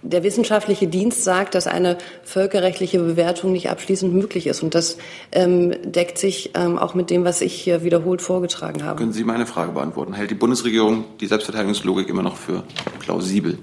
[0.00, 4.62] Der wissenschaftliche Dienst sagt, dass eine völkerrechtliche Bewertung nicht abschließend möglich ist.
[4.62, 4.96] Und das
[5.32, 8.98] ähm, deckt sich ähm, auch mit dem, was ich hier wiederholt vorgetragen habe.
[8.98, 10.14] Können Sie meine Frage beantworten?
[10.14, 12.62] Hält die Bundesregierung die Selbstverteidigungslogik immer noch für
[13.00, 13.58] plausibel?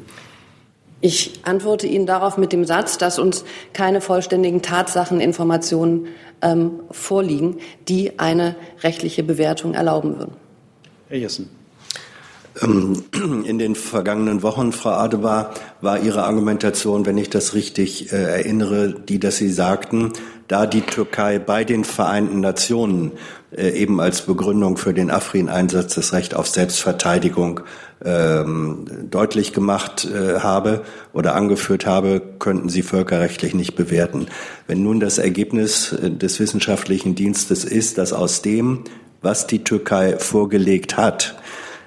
[1.05, 6.07] Ich antworte Ihnen darauf mit dem Satz, dass uns keine vollständigen Tatsacheninformationen
[6.41, 10.33] ähm, vorliegen, die eine rechtliche Bewertung erlauben würden.
[11.09, 11.51] Herr Jessen.
[12.61, 13.03] Ähm,
[13.45, 18.93] in den vergangenen Wochen, Frau Adebar, war Ihre Argumentation, wenn ich das richtig äh, erinnere,
[18.93, 20.13] die, dass Sie sagten,
[20.47, 23.13] da die Türkei bei den Vereinten Nationen
[23.51, 27.61] äh, eben als Begründung für den Afrin-Einsatz das Recht auf Selbstverteidigung
[28.03, 34.27] ähm, deutlich gemacht äh, habe oder angeführt habe, könnten Sie völkerrechtlich nicht bewerten.
[34.67, 38.83] Wenn nun das Ergebnis des wissenschaftlichen Dienstes ist, dass aus dem,
[39.21, 41.35] was die Türkei vorgelegt hat,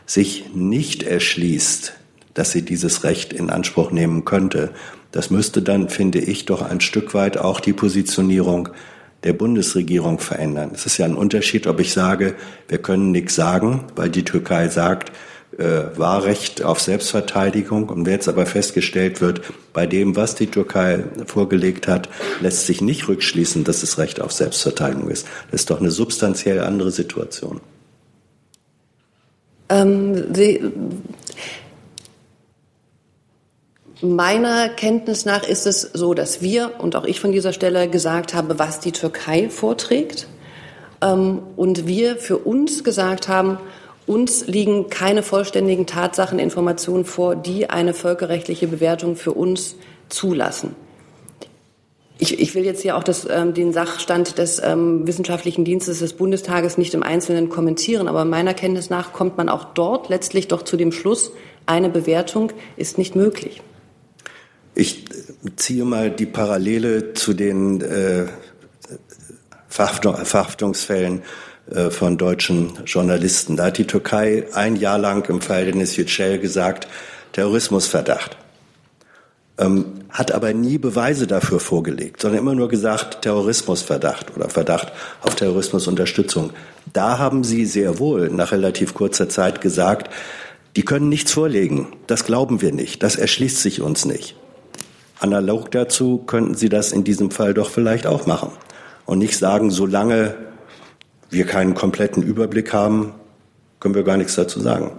[0.08, 1.92] sich nicht erschließt,
[2.32, 4.70] dass sie dieses Recht in Anspruch nehmen könnte.
[5.12, 8.70] Das müsste dann, finde ich, doch ein Stück weit auch die Positionierung
[9.24, 10.70] der Bundesregierung verändern.
[10.72, 12.34] Es ist ja ein Unterschied, ob ich sage,
[12.68, 15.12] wir können nichts sagen, weil die Türkei sagt,
[15.58, 17.88] äh, Wahrrecht auf Selbstverteidigung.
[17.88, 19.42] Und wenn jetzt aber festgestellt wird,
[19.74, 22.08] bei dem, was die Türkei vorgelegt hat,
[22.40, 25.26] lässt sich nicht rückschließen, dass es Recht auf Selbstverteidigung ist.
[25.50, 27.60] Das ist doch eine substanziell andere Situation.
[29.68, 30.72] Ähm, Sie,
[34.00, 38.34] meiner Kenntnis nach ist es so, dass wir und auch ich von dieser Stelle gesagt
[38.34, 40.28] habe, was die Türkei vorträgt.
[41.02, 43.58] Ähm, und wir für uns gesagt haben,
[44.06, 49.76] uns liegen keine vollständigen Tatsacheninformationen vor, die eine völkerrechtliche Bewertung für uns
[50.08, 50.74] zulassen.
[52.20, 56.14] Ich, ich will jetzt hier auch das, ähm, den Sachstand des ähm, wissenschaftlichen Dienstes des
[56.14, 60.62] Bundestages nicht im Einzelnen kommentieren, aber meiner Kenntnis nach kommt man auch dort letztlich doch
[60.62, 61.30] zu dem Schluss,
[61.66, 63.62] eine Bewertung ist nicht möglich.
[64.74, 65.04] Ich
[65.56, 68.26] ziehe mal die Parallele zu den äh,
[69.68, 71.22] Verhaftungsfällen
[71.70, 73.56] äh, von deutschen Journalisten.
[73.56, 76.88] Da hat die Türkei ein Jahr lang im Fall Dennis Yücel gesagt,
[77.32, 78.36] Terrorismusverdacht
[79.58, 85.34] ähm, hat aber nie Beweise dafür vorgelegt, sondern immer nur gesagt Terrorismusverdacht oder Verdacht auf
[85.34, 86.50] Terrorismusunterstützung.
[86.92, 90.12] Da haben Sie sehr wohl nach relativ kurzer Zeit gesagt,
[90.76, 91.88] die können nichts vorlegen.
[92.06, 93.02] Das glauben wir nicht.
[93.02, 94.36] Das erschließt sich uns nicht.
[95.20, 98.50] Analog dazu könnten Sie das in diesem Fall doch vielleicht auch machen
[99.04, 100.34] und nicht sagen, solange
[101.30, 103.14] wir keinen kompletten Überblick haben,
[103.80, 104.92] können wir gar nichts dazu sagen.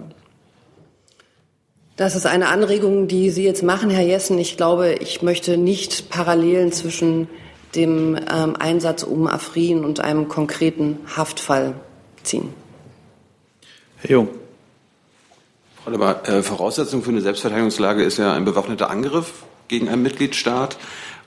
[2.00, 4.38] Das ist eine Anregung, die Sie jetzt machen, Herr Jessen.
[4.38, 7.28] Ich glaube, ich möchte nicht Parallelen zwischen
[7.74, 11.74] dem ähm, Einsatz um Afrin und einem konkreten Haftfall
[12.22, 12.54] ziehen.
[13.98, 14.28] Herr Jung.
[15.84, 20.78] Frau Leber, äh, Voraussetzung für eine Selbstverteidigungslage ist ja ein bewaffneter Angriff gegen einen Mitgliedstaat.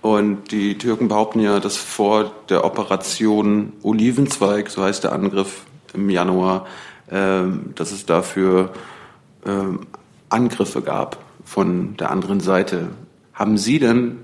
[0.02, 6.10] Und die Türken behaupten ja, dass vor der Operation Olivenzweig, so heißt der Angriff im
[6.10, 6.66] Januar,
[7.12, 7.44] äh,
[7.76, 8.74] dass es dafür
[9.46, 9.52] äh,
[10.34, 12.90] Angriffe gab von der anderen Seite.
[13.34, 14.20] Haben Sie denn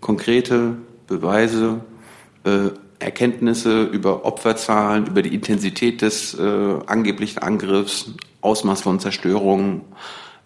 [0.00, 1.80] konkrete Beweise,
[2.44, 9.82] äh, Erkenntnisse über Opferzahlen, über die Intensität des äh, angeblichen Angriffs, Ausmaß von Zerstörung,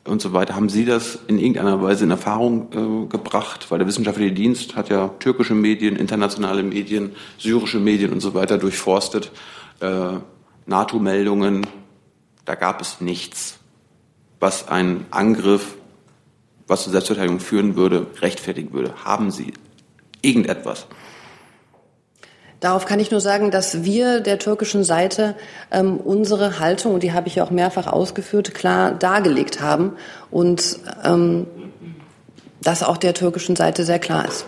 [0.06, 0.54] und so weiter.
[0.54, 3.70] Haben Sie das in irgendeiner Weise in Erfahrung äh, gebracht?
[3.70, 8.58] Weil der wissenschaftliche Dienst hat ja türkische Medien, internationale Medien, syrische Medien und so weiter
[8.58, 9.30] durchforstet.
[9.80, 10.18] Äh,
[10.66, 11.66] NATO-Meldungen,
[12.44, 13.58] da gab es nichts,
[14.40, 15.76] was einen Angriff,
[16.66, 18.92] was zur Selbstverteidigung führen würde, rechtfertigen würde.
[19.04, 19.54] Haben Sie
[20.22, 20.86] irgendetwas?
[22.60, 25.36] Darauf kann ich nur sagen, dass wir der türkischen Seite
[25.70, 29.92] ähm, unsere Haltung, und die habe ich ja auch mehrfach ausgeführt, klar dargelegt haben
[30.30, 31.46] und ähm,
[32.62, 34.46] das auch der türkischen Seite sehr klar ist.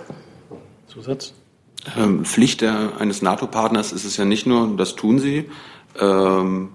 [0.87, 1.35] Zusatz?
[1.97, 5.51] Ähm, Pflicht der, eines NATO-Partners ist es ja nicht nur, das tun sie,
[6.01, 6.71] ähm,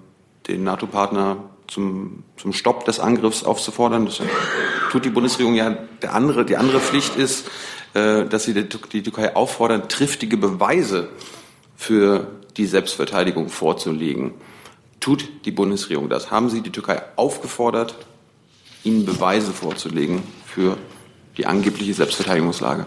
[0.47, 4.05] den NATO-Partner zum, zum Stopp des Angriffs aufzufordern.
[4.05, 4.21] Das
[4.91, 5.77] tut die Bundesregierung ja.
[6.01, 7.47] Der andere, die andere Pflicht ist,
[7.93, 11.09] äh, dass sie die Türkei auffordern, triftige Beweise
[11.75, 14.33] für die Selbstverteidigung vorzulegen.
[14.99, 16.31] Tut die Bundesregierung das?
[16.31, 17.95] Haben Sie die Türkei aufgefordert,
[18.83, 20.77] ihnen Beweise vorzulegen für
[21.37, 22.85] die angebliche Selbstverteidigungslage?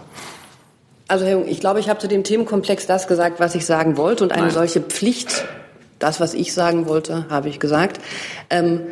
[1.09, 3.97] Also Herr Jung, ich glaube, ich habe zu dem Themenkomplex das gesagt, was ich sagen
[3.97, 4.25] wollte.
[4.25, 4.51] Und eine Nein.
[4.51, 5.45] solche Pflicht,
[5.99, 8.01] das, was ich sagen wollte, habe ich gesagt.
[8.51, 8.83] Ähm,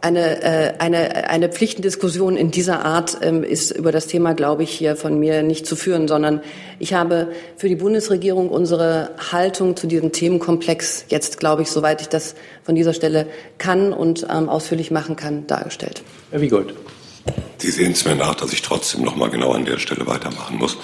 [0.00, 4.70] eine, äh, eine, eine Pflichtendiskussion in dieser Art ähm, ist über das Thema, glaube ich,
[4.70, 6.42] hier von mir nicht zu führen, sondern
[6.78, 12.08] ich habe für die Bundesregierung unsere Haltung zu diesem Themenkomplex jetzt, glaube ich, soweit ich
[12.08, 13.26] das von dieser Stelle
[13.58, 16.02] kann und ähm, ausführlich machen kann, dargestellt.
[16.30, 16.74] Herr Wiegold.
[17.58, 20.58] Sie sehen es mir nach, dass ich trotzdem noch mal genau an der Stelle weitermachen
[20.58, 20.76] muss.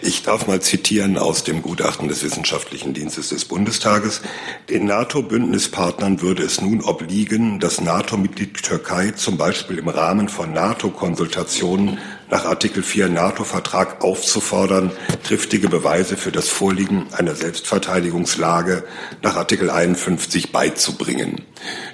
[0.00, 4.22] Ich darf mal zitieren aus dem Gutachten des Wissenschaftlichen Dienstes des Bundestages.
[4.68, 11.98] Den NATO-Bündnispartnern würde es nun obliegen, das NATO-Mitglied Türkei zum Beispiel im Rahmen von NATO-Konsultationen
[12.30, 18.84] nach Artikel 4 NATO-Vertrag aufzufordern, triftige Beweise für das Vorliegen einer Selbstverteidigungslage
[19.22, 21.42] nach Artikel 51 beizubringen.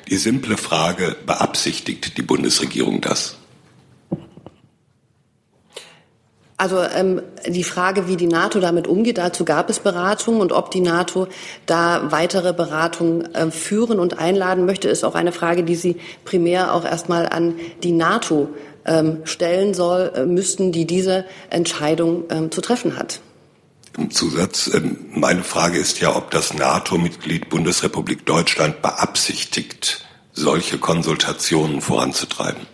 [0.09, 3.39] Die simple Frage, beabsichtigt die Bundesregierung das?
[6.61, 10.70] Also ähm, die Frage, wie die NATO damit umgeht, dazu gab es Beratungen und ob
[10.70, 11.27] die NATO
[11.64, 15.96] da weitere Beratungen äh, führen und einladen möchte, ist auch eine Frage, die sie
[16.27, 18.51] primär auch erstmal an die NATO
[18.85, 23.20] ähm, stellen soll, äh, müssten, die diese Entscheidung ähm, zu treffen hat.
[23.96, 31.81] Im Zusatz, ähm, meine Frage ist ja, ob das NATO-Mitglied Bundesrepublik Deutschland beabsichtigt, solche Konsultationen
[31.81, 32.66] voranzutreiben.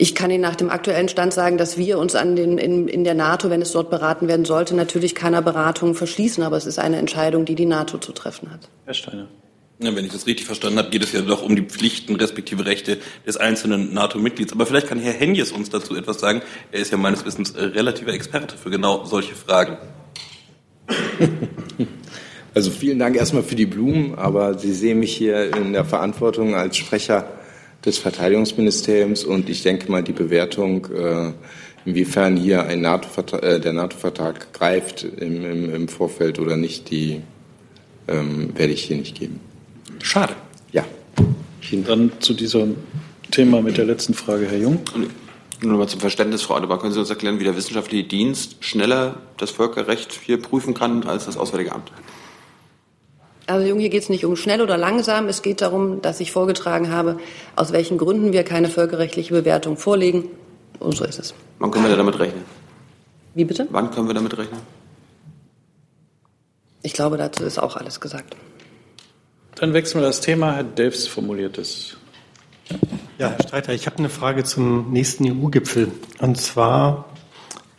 [0.00, 3.04] Ich kann Ihnen nach dem aktuellen Stand sagen, dass wir uns an den, in, in
[3.04, 6.42] der NATO, wenn es dort beraten werden sollte, natürlich keiner Beratung verschließen.
[6.42, 8.70] Aber es ist eine Entscheidung, die die NATO zu treffen hat.
[8.86, 9.28] Herr Steiner.
[9.78, 12.64] Ja, wenn ich das richtig verstanden habe, geht es ja doch um die Pflichten respektive
[12.64, 14.54] Rechte des einzelnen NATO-Mitglieds.
[14.54, 16.40] Aber vielleicht kann Herr Henjes uns dazu etwas sagen.
[16.72, 19.76] Er ist ja meines Wissens relativer Experte für genau solche Fragen.
[22.54, 26.54] Also vielen Dank erstmal für die Blumen, aber Sie sehen mich hier in der Verantwortung
[26.54, 27.28] als Sprecher
[27.84, 31.32] des Verteidigungsministeriums und ich denke mal, die Bewertung, äh,
[31.84, 37.22] inwiefern hier ein NATO äh, der NATO-Vertrag greift im, im, im, Vorfeld oder nicht, die
[38.08, 39.40] ähm, werde ich hier nicht geben.
[40.02, 40.34] Schade.
[40.72, 40.84] Ja.
[41.86, 42.76] Dann zu diesem
[43.30, 44.80] Thema mit der letzten Frage, Herr Jung.
[45.62, 49.16] Nur mal zum Verständnis, Frau Adebar, können Sie uns erklären, wie der wissenschaftliche Dienst schneller
[49.36, 51.92] das Völkerrecht hier prüfen kann als das Auswärtige Amt?
[53.50, 55.26] Also Jung, hier geht es nicht um schnell oder langsam.
[55.26, 57.18] Es geht darum, dass ich vorgetragen habe,
[57.56, 60.28] aus welchen Gründen wir keine völkerrechtliche Bewertung vorlegen.
[60.78, 61.34] Und so ist es.
[61.58, 62.44] Wann können wir damit rechnen?
[63.34, 63.66] Wie bitte?
[63.70, 64.60] Wann können wir damit rechnen?
[66.82, 68.36] Ich glaube, dazu ist auch alles gesagt.
[69.56, 70.54] Dann wechseln wir das Thema.
[70.54, 71.96] Herr Delfs formuliert es.
[73.18, 75.90] Ja, Herr Streiter, ich habe eine Frage zum nächsten EU-Gipfel.
[76.20, 77.09] Und zwar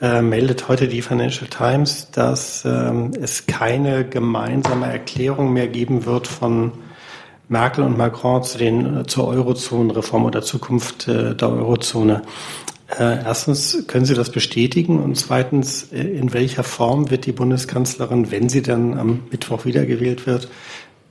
[0.01, 6.27] äh, meldet heute die Financial Times, dass ähm, es keine gemeinsame Erklärung mehr geben wird
[6.27, 6.71] von
[7.49, 12.23] Merkel und Macron zu den, zur Eurozonenreform oder Zukunft äh, der Eurozone.
[12.97, 14.99] Äh, erstens, können Sie das bestätigen?
[14.99, 20.25] Und zweitens, äh, in welcher Form wird die Bundeskanzlerin, wenn sie dann am Mittwoch wiedergewählt
[20.25, 20.49] wird,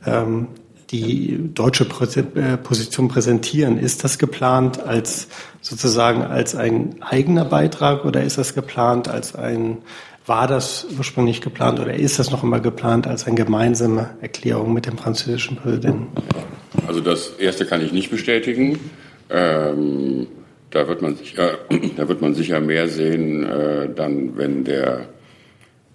[0.04, 0.48] ähm,
[0.90, 3.78] die deutsche äh, Position präsentieren.
[3.78, 5.28] Ist das geplant als
[5.60, 9.78] sozusagen als ein eigener Beitrag oder ist das geplant als ein,
[10.26, 14.86] war das ursprünglich geplant oder ist das noch immer geplant als eine gemeinsame Erklärung mit
[14.86, 16.08] dem französischen Präsidenten?
[16.86, 18.78] Also das erste kann ich nicht bestätigen.
[19.28, 20.26] Ähm,
[20.70, 21.58] da wird man sicher,
[21.96, 25.08] da wird man sicher mehr sehen, äh, dann, wenn der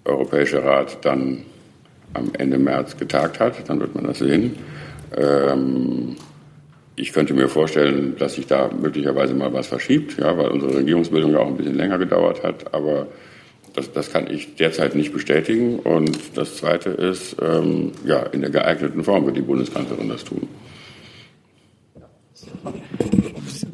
[0.04, 1.42] Europäische Rat dann
[2.14, 4.56] am Ende März getagt hat, dann wird man das sehen.
[5.16, 6.16] Ähm,
[6.96, 11.32] ich könnte mir vorstellen, dass sich da möglicherweise mal was verschiebt, ja, weil unsere Regierungsbildung
[11.32, 12.74] ja auch ein bisschen länger gedauert hat.
[12.74, 13.08] Aber
[13.74, 15.78] das, das kann ich derzeit nicht bestätigen.
[15.78, 20.48] Und das Zweite ist, ähm, ja, in der geeigneten Form wird die Bundeskanzlerin das tun.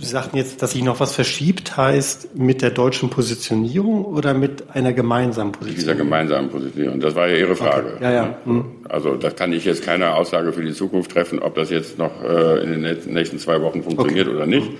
[0.03, 4.65] Sie sagten jetzt, dass sich noch was verschiebt, heißt mit der deutschen Positionierung oder mit
[4.75, 5.81] einer gemeinsamen Positionierung?
[5.81, 6.99] Dieser gemeinsamen Positionierung.
[6.99, 7.93] Das war ja Ihre Frage.
[7.95, 8.03] Okay.
[8.03, 8.39] Ja, ja.
[8.45, 8.65] Mhm.
[8.89, 12.21] Also da kann ich jetzt keine Aussage für die Zukunft treffen, ob das jetzt noch
[12.25, 14.37] äh, in den nächsten zwei Wochen funktioniert okay.
[14.37, 14.73] oder nicht.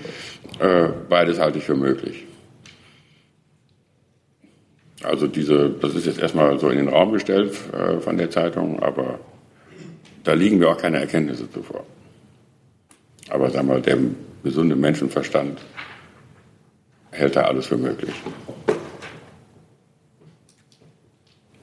[0.59, 2.25] Äh, beides halte ich für möglich.
[5.03, 8.83] Also diese, das ist jetzt erstmal so in den Raum gestellt äh, von der Zeitung,
[8.83, 9.19] aber
[10.25, 11.85] da liegen mir auch keine Erkenntnisse zuvor.
[13.29, 13.97] Aber sagen wir, der
[14.43, 15.61] gesunde Menschenverstand
[17.11, 18.13] hält da alles für möglich.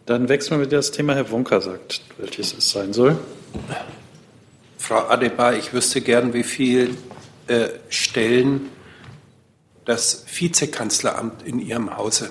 [0.07, 1.15] Dann wechseln wir mit das Thema.
[1.15, 3.17] Herr Wonka sagt, welches es sein soll.
[4.79, 6.91] Frau Adebar, ich wüsste gern, wie viele
[7.47, 8.71] äh, Stellen
[9.85, 12.31] das Vizekanzleramt in Ihrem Hause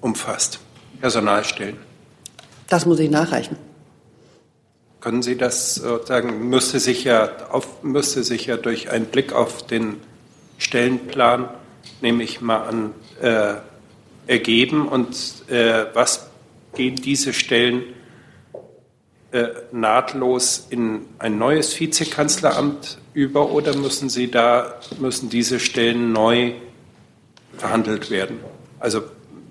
[0.00, 0.58] umfasst.
[1.00, 1.76] Personalstellen.
[2.68, 3.56] Das muss ich nachreichen.
[5.00, 9.66] Können Sie das sozusagen, müsste sich ja, auf, müsste sich ja durch einen Blick auf
[9.66, 10.00] den
[10.58, 11.48] Stellenplan,
[12.00, 13.54] nehme ich mal an, äh,
[14.26, 14.88] ergeben.
[14.88, 16.28] Und äh, was
[16.74, 17.84] gehen diese Stellen
[19.32, 26.52] äh, nahtlos in ein neues Vizekanzleramt über oder müssen Sie da, müssen diese Stellen neu
[27.56, 28.40] verhandelt werden?
[28.78, 29.02] Also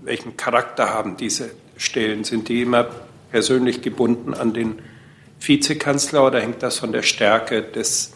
[0.03, 2.23] welchen Charakter haben diese Stellen?
[2.23, 2.87] Sind die immer
[3.31, 4.79] persönlich gebunden an den
[5.39, 8.11] Vizekanzler oder hängt das von der Stärke des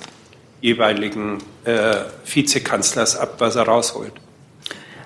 [0.61, 1.95] jeweiligen äh,
[2.26, 4.13] Vizekanzlers ab, was er rausholt?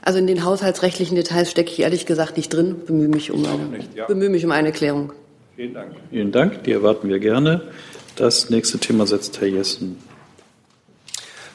[0.01, 3.63] Also in den haushaltsrechtlichen Details stecke ich ehrlich gesagt nicht drin, bemühe mich um eine,
[3.65, 4.05] nicht, ja.
[4.05, 5.13] bemühe mich um eine Klärung.
[5.55, 5.91] Vielen Dank.
[6.09, 7.61] Vielen Dank, die erwarten wir gerne.
[8.15, 9.97] Das nächste Thema setzt Herr Jessen.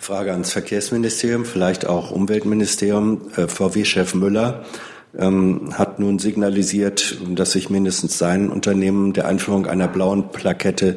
[0.01, 3.31] Frage ans Verkehrsministerium, vielleicht auch Umweltministerium.
[3.37, 4.65] Äh, VW-Chef Müller
[5.17, 10.97] ähm, hat nun signalisiert, dass sich mindestens sein Unternehmen der Einführung einer blauen Plakette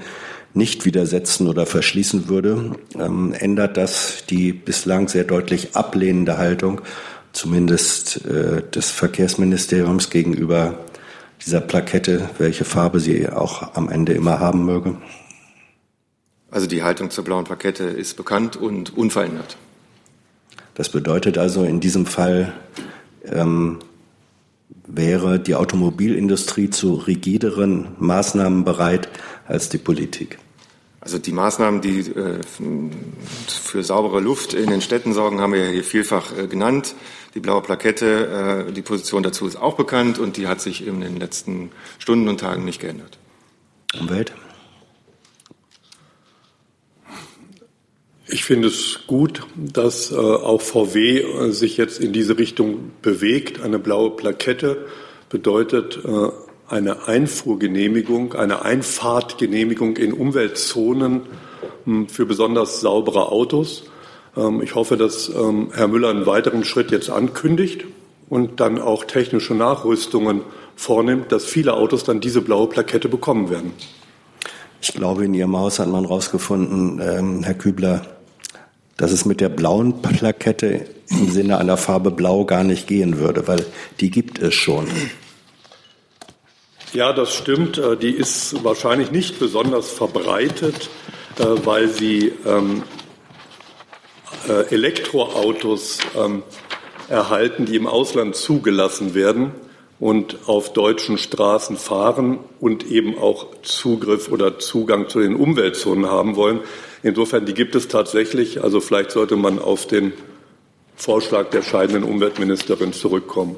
[0.53, 6.81] nicht widersetzen oder verschließen würde, ähm, ändert das die bislang sehr deutlich ablehnende Haltung,
[7.31, 10.79] zumindest äh, des Verkehrsministeriums gegenüber
[11.43, 14.97] dieser Plakette, welche Farbe sie auch am Ende immer haben möge?
[16.51, 19.57] Also die Haltung zur blauen Plakette ist bekannt und unverändert.
[20.75, 22.53] Das bedeutet also in diesem Fall
[23.25, 23.79] ähm,
[24.87, 29.09] wäre die Automobilindustrie zu rigideren Maßnahmen bereit
[29.47, 30.37] als die Politik?
[31.01, 32.41] Also die Maßnahmen, die äh,
[33.47, 36.93] für saubere Luft in den Städten sorgen, haben wir hier vielfach äh, genannt.
[37.33, 41.01] Die blaue Plakette, äh, die Position dazu ist auch bekannt und die hat sich in
[41.01, 43.17] den letzten Stunden und Tagen nicht geändert.
[43.99, 44.31] Umwelt?
[48.33, 53.61] Ich finde es gut, dass äh, auch VW äh, sich jetzt in diese Richtung bewegt.
[53.61, 54.85] Eine blaue Plakette
[55.29, 56.29] bedeutet äh,
[56.69, 61.23] eine Einfuhrgenehmigung, eine Einfahrtgenehmigung in Umweltzonen
[61.83, 63.83] hm, für besonders saubere Autos.
[64.37, 67.83] Ähm, ich hoffe, dass ähm, Herr Müller einen weiteren Schritt jetzt ankündigt
[68.29, 70.43] und dann auch technische Nachrüstungen
[70.77, 73.73] vornimmt, dass viele Autos dann diese blaue Plakette bekommen werden.
[74.79, 78.20] Ich glaube, in Ihrem Haus hat man herausgefunden, ähm, Herr Kübler,
[78.97, 83.47] dass es mit der blauen Plakette im Sinne einer Farbe Blau gar nicht gehen würde,
[83.47, 83.65] weil
[83.99, 84.87] die gibt es schon.
[86.93, 87.77] Ja, das stimmt.
[87.77, 90.89] Äh, die ist wahrscheinlich nicht besonders verbreitet,
[91.39, 92.83] äh, weil sie ähm,
[94.47, 96.43] äh, Elektroautos ähm,
[97.07, 99.51] erhalten, die im Ausland zugelassen werden
[99.99, 106.35] und auf deutschen Straßen fahren und eben auch Zugriff oder Zugang zu den Umweltzonen haben
[106.35, 106.59] wollen.
[107.03, 108.63] Insofern, die gibt es tatsächlich.
[108.63, 110.13] Also vielleicht sollte man auf den
[110.95, 113.55] Vorschlag der scheidenden Umweltministerin zurückkommen.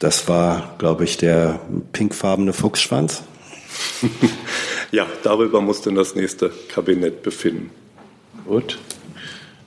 [0.00, 1.60] Das war, glaube ich, der
[1.92, 3.22] pinkfarbene Fuchsschwanz.
[4.90, 7.70] ja, darüber muss denn das nächste Kabinett befinden.
[8.46, 8.78] Gut.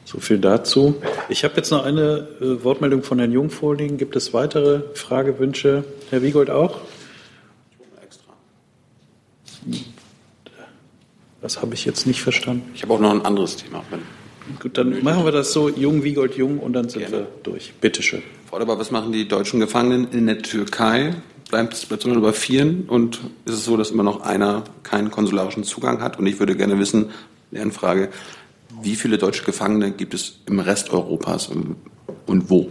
[0.05, 0.95] So viel dazu.
[1.27, 3.97] Ich habe jetzt noch eine äh, Wortmeldung von Herrn Jung vorliegen.
[3.97, 5.83] Gibt es weitere Fragewünsche?
[6.09, 6.79] Herr Wiegold auch?
[11.41, 12.71] Das habe ich jetzt nicht verstanden.
[12.73, 13.83] Ich habe auch noch ein anderes Thema.
[14.59, 17.17] Gut, dann machen wir das so, Jung, Wiegold, Jung und dann sind Gerne.
[17.17, 17.73] wir durch.
[17.79, 18.23] Bitte schön.
[18.49, 21.15] Frau Deber, was machen die deutschen Gefangenen in der Türkei?
[21.49, 25.63] Bleibt es bei über vieren und ist es so, dass immer noch einer keinen konsularischen
[25.63, 26.17] Zugang hat?
[26.17, 27.11] Und ich würde gerne wissen,
[27.51, 28.09] deren Frage,
[28.81, 32.69] wie viele deutsche Gefangene gibt es im Rest Europas und wo?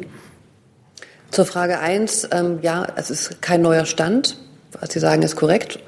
[1.31, 4.39] Zur Frage 1, ähm, ja, es ist kein neuer Stand.
[4.73, 5.79] Was Sie sagen, ist korrekt.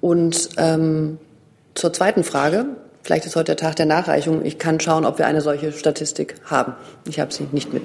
[0.00, 1.18] Und ähm,
[1.76, 2.66] zur zweiten Frage,
[3.02, 4.44] vielleicht ist heute der Tag der Nachreichung.
[4.44, 6.74] Ich kann schauen, ob wir eine solche Statistik haben.
[7.06, 7.82] Ich habe sie nicht mit.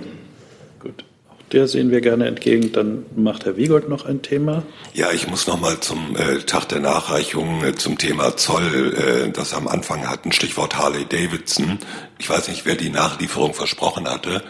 [0.79, 1.05] Gut.
[1.51, 2.71] Der sehen wir gerne entgegen.
[2.71, 4.63] Dann macht Herr Wiegold noch ein Thema.
[4.93, 9.31] Ja, ich muss noch mal zum äh, Tag der Nachreichung äh, zum Thema Zoll, äh,
[9.31, 11.79] das am Anfang hatten, Stichwort Harley Davidson.
[12.19, 14.41] ich weiß nicht, wer die Nachlieferung versprochen hatte.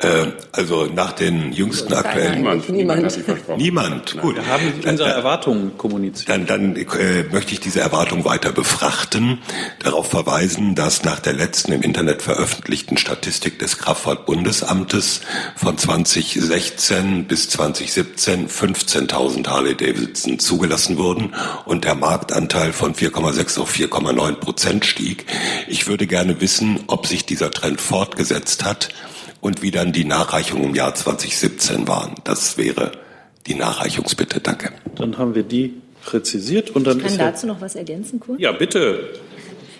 [0.00, 2.36] Äh, also nach den jüngsten aktuellen.
[2.36, 2.68] Niemand.
[2.68, 3.58] Niemand.
[3.58, 4.20] Niemand.
[4.20, 4.36] Gut.
[4.36, 6.28] Wir haben unsere Erwartungen kommuniziert.
[6.28, 9.38] Dann, dann äh, möchte ich diese Erwartung weiter befrachten,
[9.80, 15.22] darauf verweisen, dass nach der letzten im Internet veröffentlichten Statistik des Kraftfahrtbundesamtes
[15.56, 21.34] von 2016 bis 2017 15.000 Harley Davidson zugelassen wurden
[21.64, 25.26] und der Marktanteil von 4,6 auf 4,9 Prozent stieg.
[25.66, 28.90] Ich würde gerne wissen, ob sich dieser Trend fortgesetzt hat
[29.40, 32.14] und wie dann die Nachreichungen im Jahr 2017 waren.
[32.24, 32.92] Das wäre
[33.46, 34.40] die Nachreichungsbitte.
[34.40, 34.72] Danke.
[34.96, 35.74] Dann haben wir die
[36.04, 38.40] präzisiert und dann Ich kann ist ja, dazu noch was ergänzen, kurz?
[38.40, 39.10] ja bitte.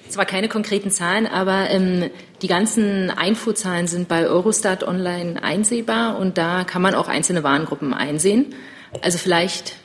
[0.09, 2.09] Zwar keine konkreten Zahlen, aber ähm,
[2.41, 7.93] die ganzen Einfuhrzahlen sind bei Eurostat online einsehbar und da kann man auch einzelne Warengruppen
[7.93, 8.47] einsehen.
[9.03, 9.77] Also vielleicht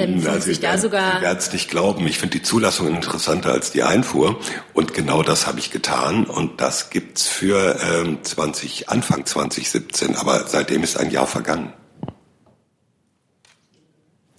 [0.00, 2.06] ähm, findet sich Sie da sogar Sie werden es nicht glauben.
[2.06, 4.38] Ich finde die Zulassung interessanter als die Einfuhr.
[4.74, 6.24] Und genau das habe ich getan.
[6.24, 10.16] Und das gibt's für ähm, 20, Anfang 2017.
[10.16, 11.72] Aber seitdem ist ein Jahr vergangen.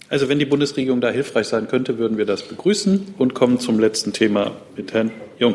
[0.08, 3.80] Also wenn die Bundesregierung da hilfreich sein könnte, würden wir das begrüßen und kommen zum
[3.80, 5.54] letzten Thema mit Herrn Jung.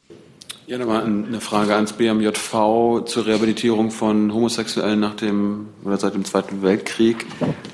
[0.67, 6.23] Ja, nochmal eine Frage ans BMJV zur Rehabilitierung von Homosexuellen nach dem oder seit dem
[6.23, 7.25] Zweiten Weltkrieg.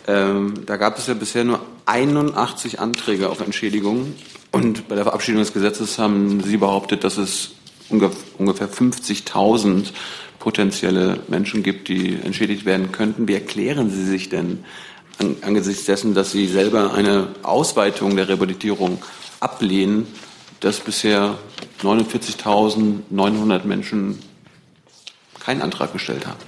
[0.08, 4.16] Ähm, da gab es ja bisher nur 81 Anträge auf Entschädigung
[4.52, 7.52] und bei der Verabschiedung des Gesetzes haben Sie behauptet, dass es
[7.92, 9.92] ungef- ungefähr 50.000
[10.40, 13.28] potenzielle Menschen gibt, die entschädigt werden könnten.
[13.28, 14.64] Wie erklären Sie sich denn
[15.20, 19.00] an, angesichts dessen, dass Sie selber eine Ausweitung der Rehabilitierung
[19.40, 20.08] ablehnen,
[20.60, 21.38] dass bisher
[21.82, 24.20] 49.900 Menschen
[25.40, 26.40] keinen Antrag gestellt haben?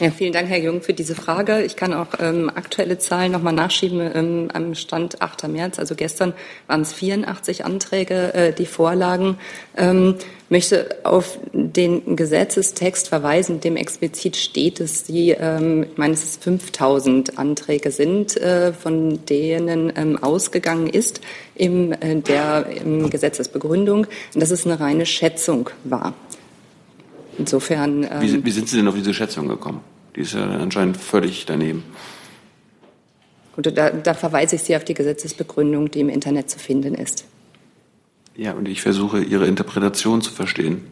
[0.00, 1.64] Ja, vielen Dank, Herr Jung, für diese Frage.
[1.64, 4.00] Ich kann auch ähm, aktuelle Zahlen nochmal nachschieben.
[4.14, 5.48] Ähm, am Stand 8.
[5.48, 6.34] März, also gestern,
[6.68, 9.38] waren es 84 Anträge, äh, die vorlagen.
[9.76, 10.14] Ähm,
[10.50, 16.44] möchte auf den Gesetzestext verweisen, dem explizit steht, dass die, ähm, ich meine, es ist
[16.44, 21.20] 5000 Anträge sind, äh, von denen ähm, ausgegangen ist
[21.56, 26.14] im, äh, der im Gesetzesbegründung, dass es eine reine Schätzung war.
[27.38, 28.02] Insofern.
[28.04, 29.80] Ähm, Wie, wie sind Sie denn auf diese Schätzung gekommen?
[30.16, 31.84] Die ist ja anscheinend völlig daneben.
[33.54, 37.24] Gut, da, da verweise ich Sie auf die Gesetzesbegründung, die im Internet zu finden ist.
[38.36, 40.84] Ja, und ich versuche, Ihre Interpretation zu verstehen.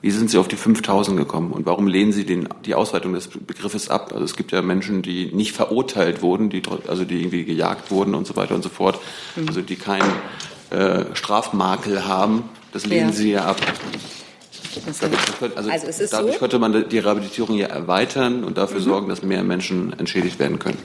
[0.00, 3.28] Wie sind Sie auf die 5000 gekommen und warum lehnen Sie den, die Ausweitung des
[3.28, 4.12] Begriffes ab?
[4.12, 8.14] Also es gibt ja Menschen, die nicht verurteilt wurden, die, also die irgendwie gejagt wurden
[8.14, 9.00] und so weiter und so fort,
[9.34, 9.48] Mhm.
[9.48, 10.12] also die keinen
[10.70, 12.44] äh, Strafmakel haben.
[12.72, 13.12] Das lehnen Ja.
[13.14, 13.60] Sie ja ab.
[15.38, 18.80] Könnte- also Also es ist dadurch so- könnte man die Rehabilitierung ja erweitern und dafür
[18.80, 18.84] Mhm.
[18.84, 20.78] sorgen, dass mehr Menschen entschädigt werden können.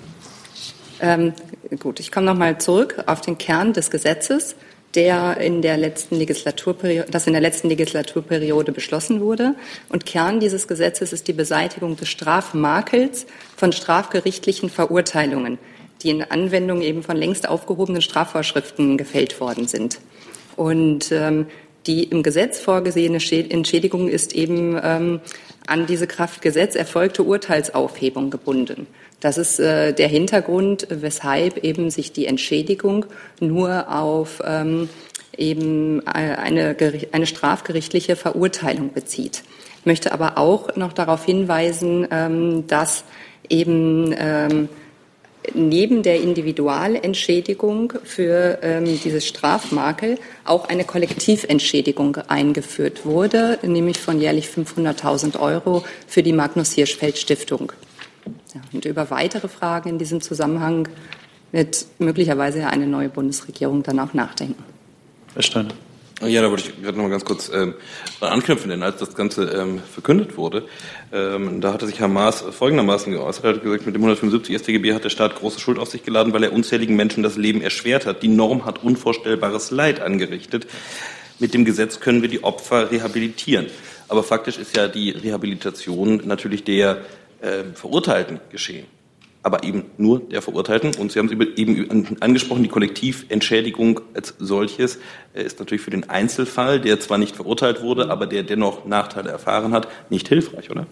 [1.00, 1.34] Ähm,
[1.80, 4.56] gut, ich komme nochmal zurück auf den Kern des Gesetzes,
[4.96, 9.56] der in der letzten Legislaturperiode, das in der letzten Legislaturperiode beschlossen wurde.
[9.90, 13.26] Und Kern dieses Gesetzes ist die Beseitigung des Strafmakels
[13.58, 15.58] von strafgerichtlichen Verurteilungen,
[16.04, 20.00] die in Anwendung eben von längst aufgehobenen Strafvorschriften gefällt worden sind.
[20.56, 21.48] Und ähm,
[21.86, 25.22] die im Gesetz vorgesehene Schä- Entschädigung ist eben ähm,
[25.68, 28.88] an diese Kraftgesetz erfolgte Urteilsaufhebung gebunden.
[29.20, 33.06] Das ist äh, der Hintergrund, weshalb eben sich die Entschädigung
[33.40, 34.90] nur auf ähm,
[35.38, 36.76] eben äh, eine,
[37.12, 39.44] eine strafgerichtliche Verurteilung bezieht.
[39.80, 43.04] Ich möchte aber auch noch darauf hinweisen, ähm, dass
[43.50, 44.70] eben ähm,
[45.54, 54.48] neben der Individualentschädigung für ähm, dieses Strafmakel auch eine Kollektiventschädigung eingeführt wurde, nämlich von jährlich
[54.48, 57.72] 500.000 Euro für die Magnus Hirschfeld Stiftung.
[58.54, 60.88] Ja, und über weitere Fragen in diesem Zusammenhang
[61.52, 64.64] wird möglicherweise eine neue Bundesregierung dann auch nachdenken.
[65.34, 65.74] Herr Steiner.
[66.22, 67.74] Ja, da wollte ich gerade noch mal ganz kurz ähm,
[68.22, 70.64] anknüpfen, denn als das Ganze ähm, verkündet wurde,
[71.11, 73.43] ähm, da hatte sich Herr Maas folgendermaßen geäußert.
[73.43, 76.32] Er hat gesagt, mit dem 175 StGB hat der Staat große Schuld auf sich geladen,
[76.32, 78.24] weil er unzähligen Menschen das Leben erschwert hat.
[78.24, 80.68] Die Norm hat unvorstellbares Leid angerichtet.
[81.39, 83.68] Mit dem Gesetz können wir die Opfer rehabilitieren.
[84.07, 87.01] Aber faktisch ist ja die Rehabilitation natürlich der
[87.41, 88.86] äh, Verurteilten geschehen
[89.44, 90.96] aber eben nur der Verurteilten.
[90.96, 95.00] Und Sie haben es eben angesprochen, die Kollektiventschädigung als solches
[95.34, 99.30] äh, ist natürlich für den Einzelfall, der zwar nicht verurteilt wurde, aber der dennoch Nachteile
[99.30, 100.88] erfahren hat, nicht hilfreich, oder?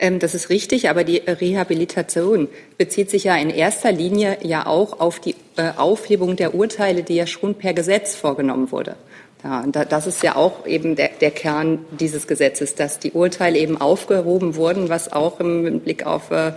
[0.00, 2.48] Ähm, das ist richtig, aber die Rehabilitation
[2.78, 7.14] bezieht sich ja in erster Linie ja auch auf die äh, Aufhebung der Urteile, die
[7.14, 8.96] ja schon per Gesetz vorgenommen wurde.
[9.42, 13.80] Ja, das ist ja auch eben der, der, Kern dieses Gesetzes, dass die Urteile eben
[13.80, 16.52] aufgehoben wurden, was auch im Blick auf äh,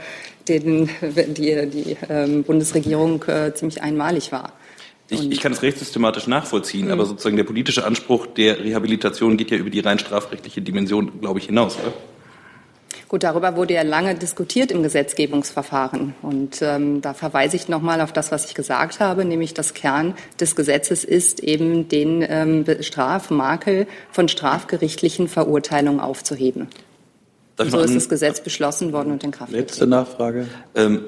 [0.48, 4.54] den, die, die ähm, Bundesregierung äh, ziemlich einmalig war.
[5.10, 6.92] Ich, ich, kann es rechtssystematisch nachvollziehen, mhm.
[6.92, 11.40] aber sozusagen der politische Anspruch der Rehabilitation geht ja über die rein strafrechtliche Dimension, glaube
[11.40, 11.78] ich, hinaus.
[11.78, 11.94] Oder?
[13.14, 16.16] Gut, darüber wurde ja lange diskutiert im Gesetzgebungsverfahren.
[16.24, 20.16] Und ähm, da verweise ich nochmal auf das, was ich gesagt habe, nämlich das Kern
[20.40, 26.70] des Gesetzes ist eben den ähm, Strafmakel von strafgerichtlichen Verurteilungen aufzuheben.
[27.58, 30.48] So ist das Gesetz beschlossen worden und in Kraft Letzte Nachfrage.
[30.76, 31.06] Ähm,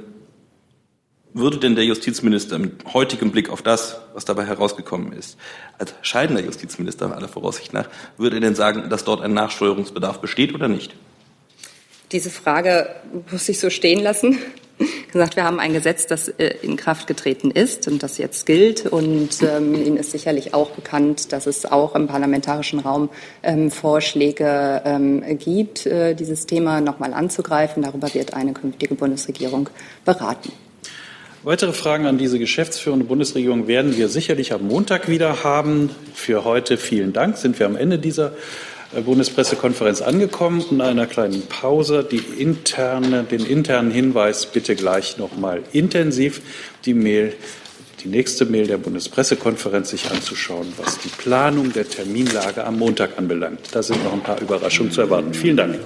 [1.33, 5.37] würde denn der Justizminister mit heutigem Blick auf das, was dabei herausgekommen ist,
[5.77, 10.55] als scheidender Justizminister aller Voraussicht nach, würde er denn sagen, dass dort ein Nachsteuerungsbedarf besteht
[10.55, 10.95] oder nicht?
[12.13, 12.95] Diese Frage
[13.31, 14.37] muss ich so stehen lassen.
[15.11, 18.85] Gesagt, wir haben ein Gesetz, das äh, in Kraft getreten ist und das jetzt gilt.
[18.85, 23.09] Und ähm, Ihnen ist sicherlich auch bekannt, dass es auch im parlamentarischen Raum
[23.43, 27.83] ähm, Vorschläge ähm, gibt, äh, dieses Thema nochmal anzugreifen.
[27.83, 29.69] Darüber wird eine künftige Bundesregierung
[30.03, 30.51] beraten.
[31.43, 35.91] Weitere Fragen an diese geschäftsführende Bundesregierung werden wir sicherlich am Montag wieder haben.
[36.15, 37.37] Für heute vielen Dank.
[37.37, 38.31] Sind wir am Ende dieser
[39.01, 40.63] Bundespressekonferenz angekommen.
[40.71, 46.41] In einer kleinen Pause die interne, den internen Hinweis bitte gleich noch mal intensiv
[46.85, 47.33] die Mail,
[48.03, 53.59] die nächste Mail der Bundespressekonferenz sich anzuschauen, was die Planung der Terminlage am Montag anbelangt.
[53.71, 55.33] Da sind noch ein paar Überraschungen zu erwarten.
[55.33, 55.79] Vielen Dank.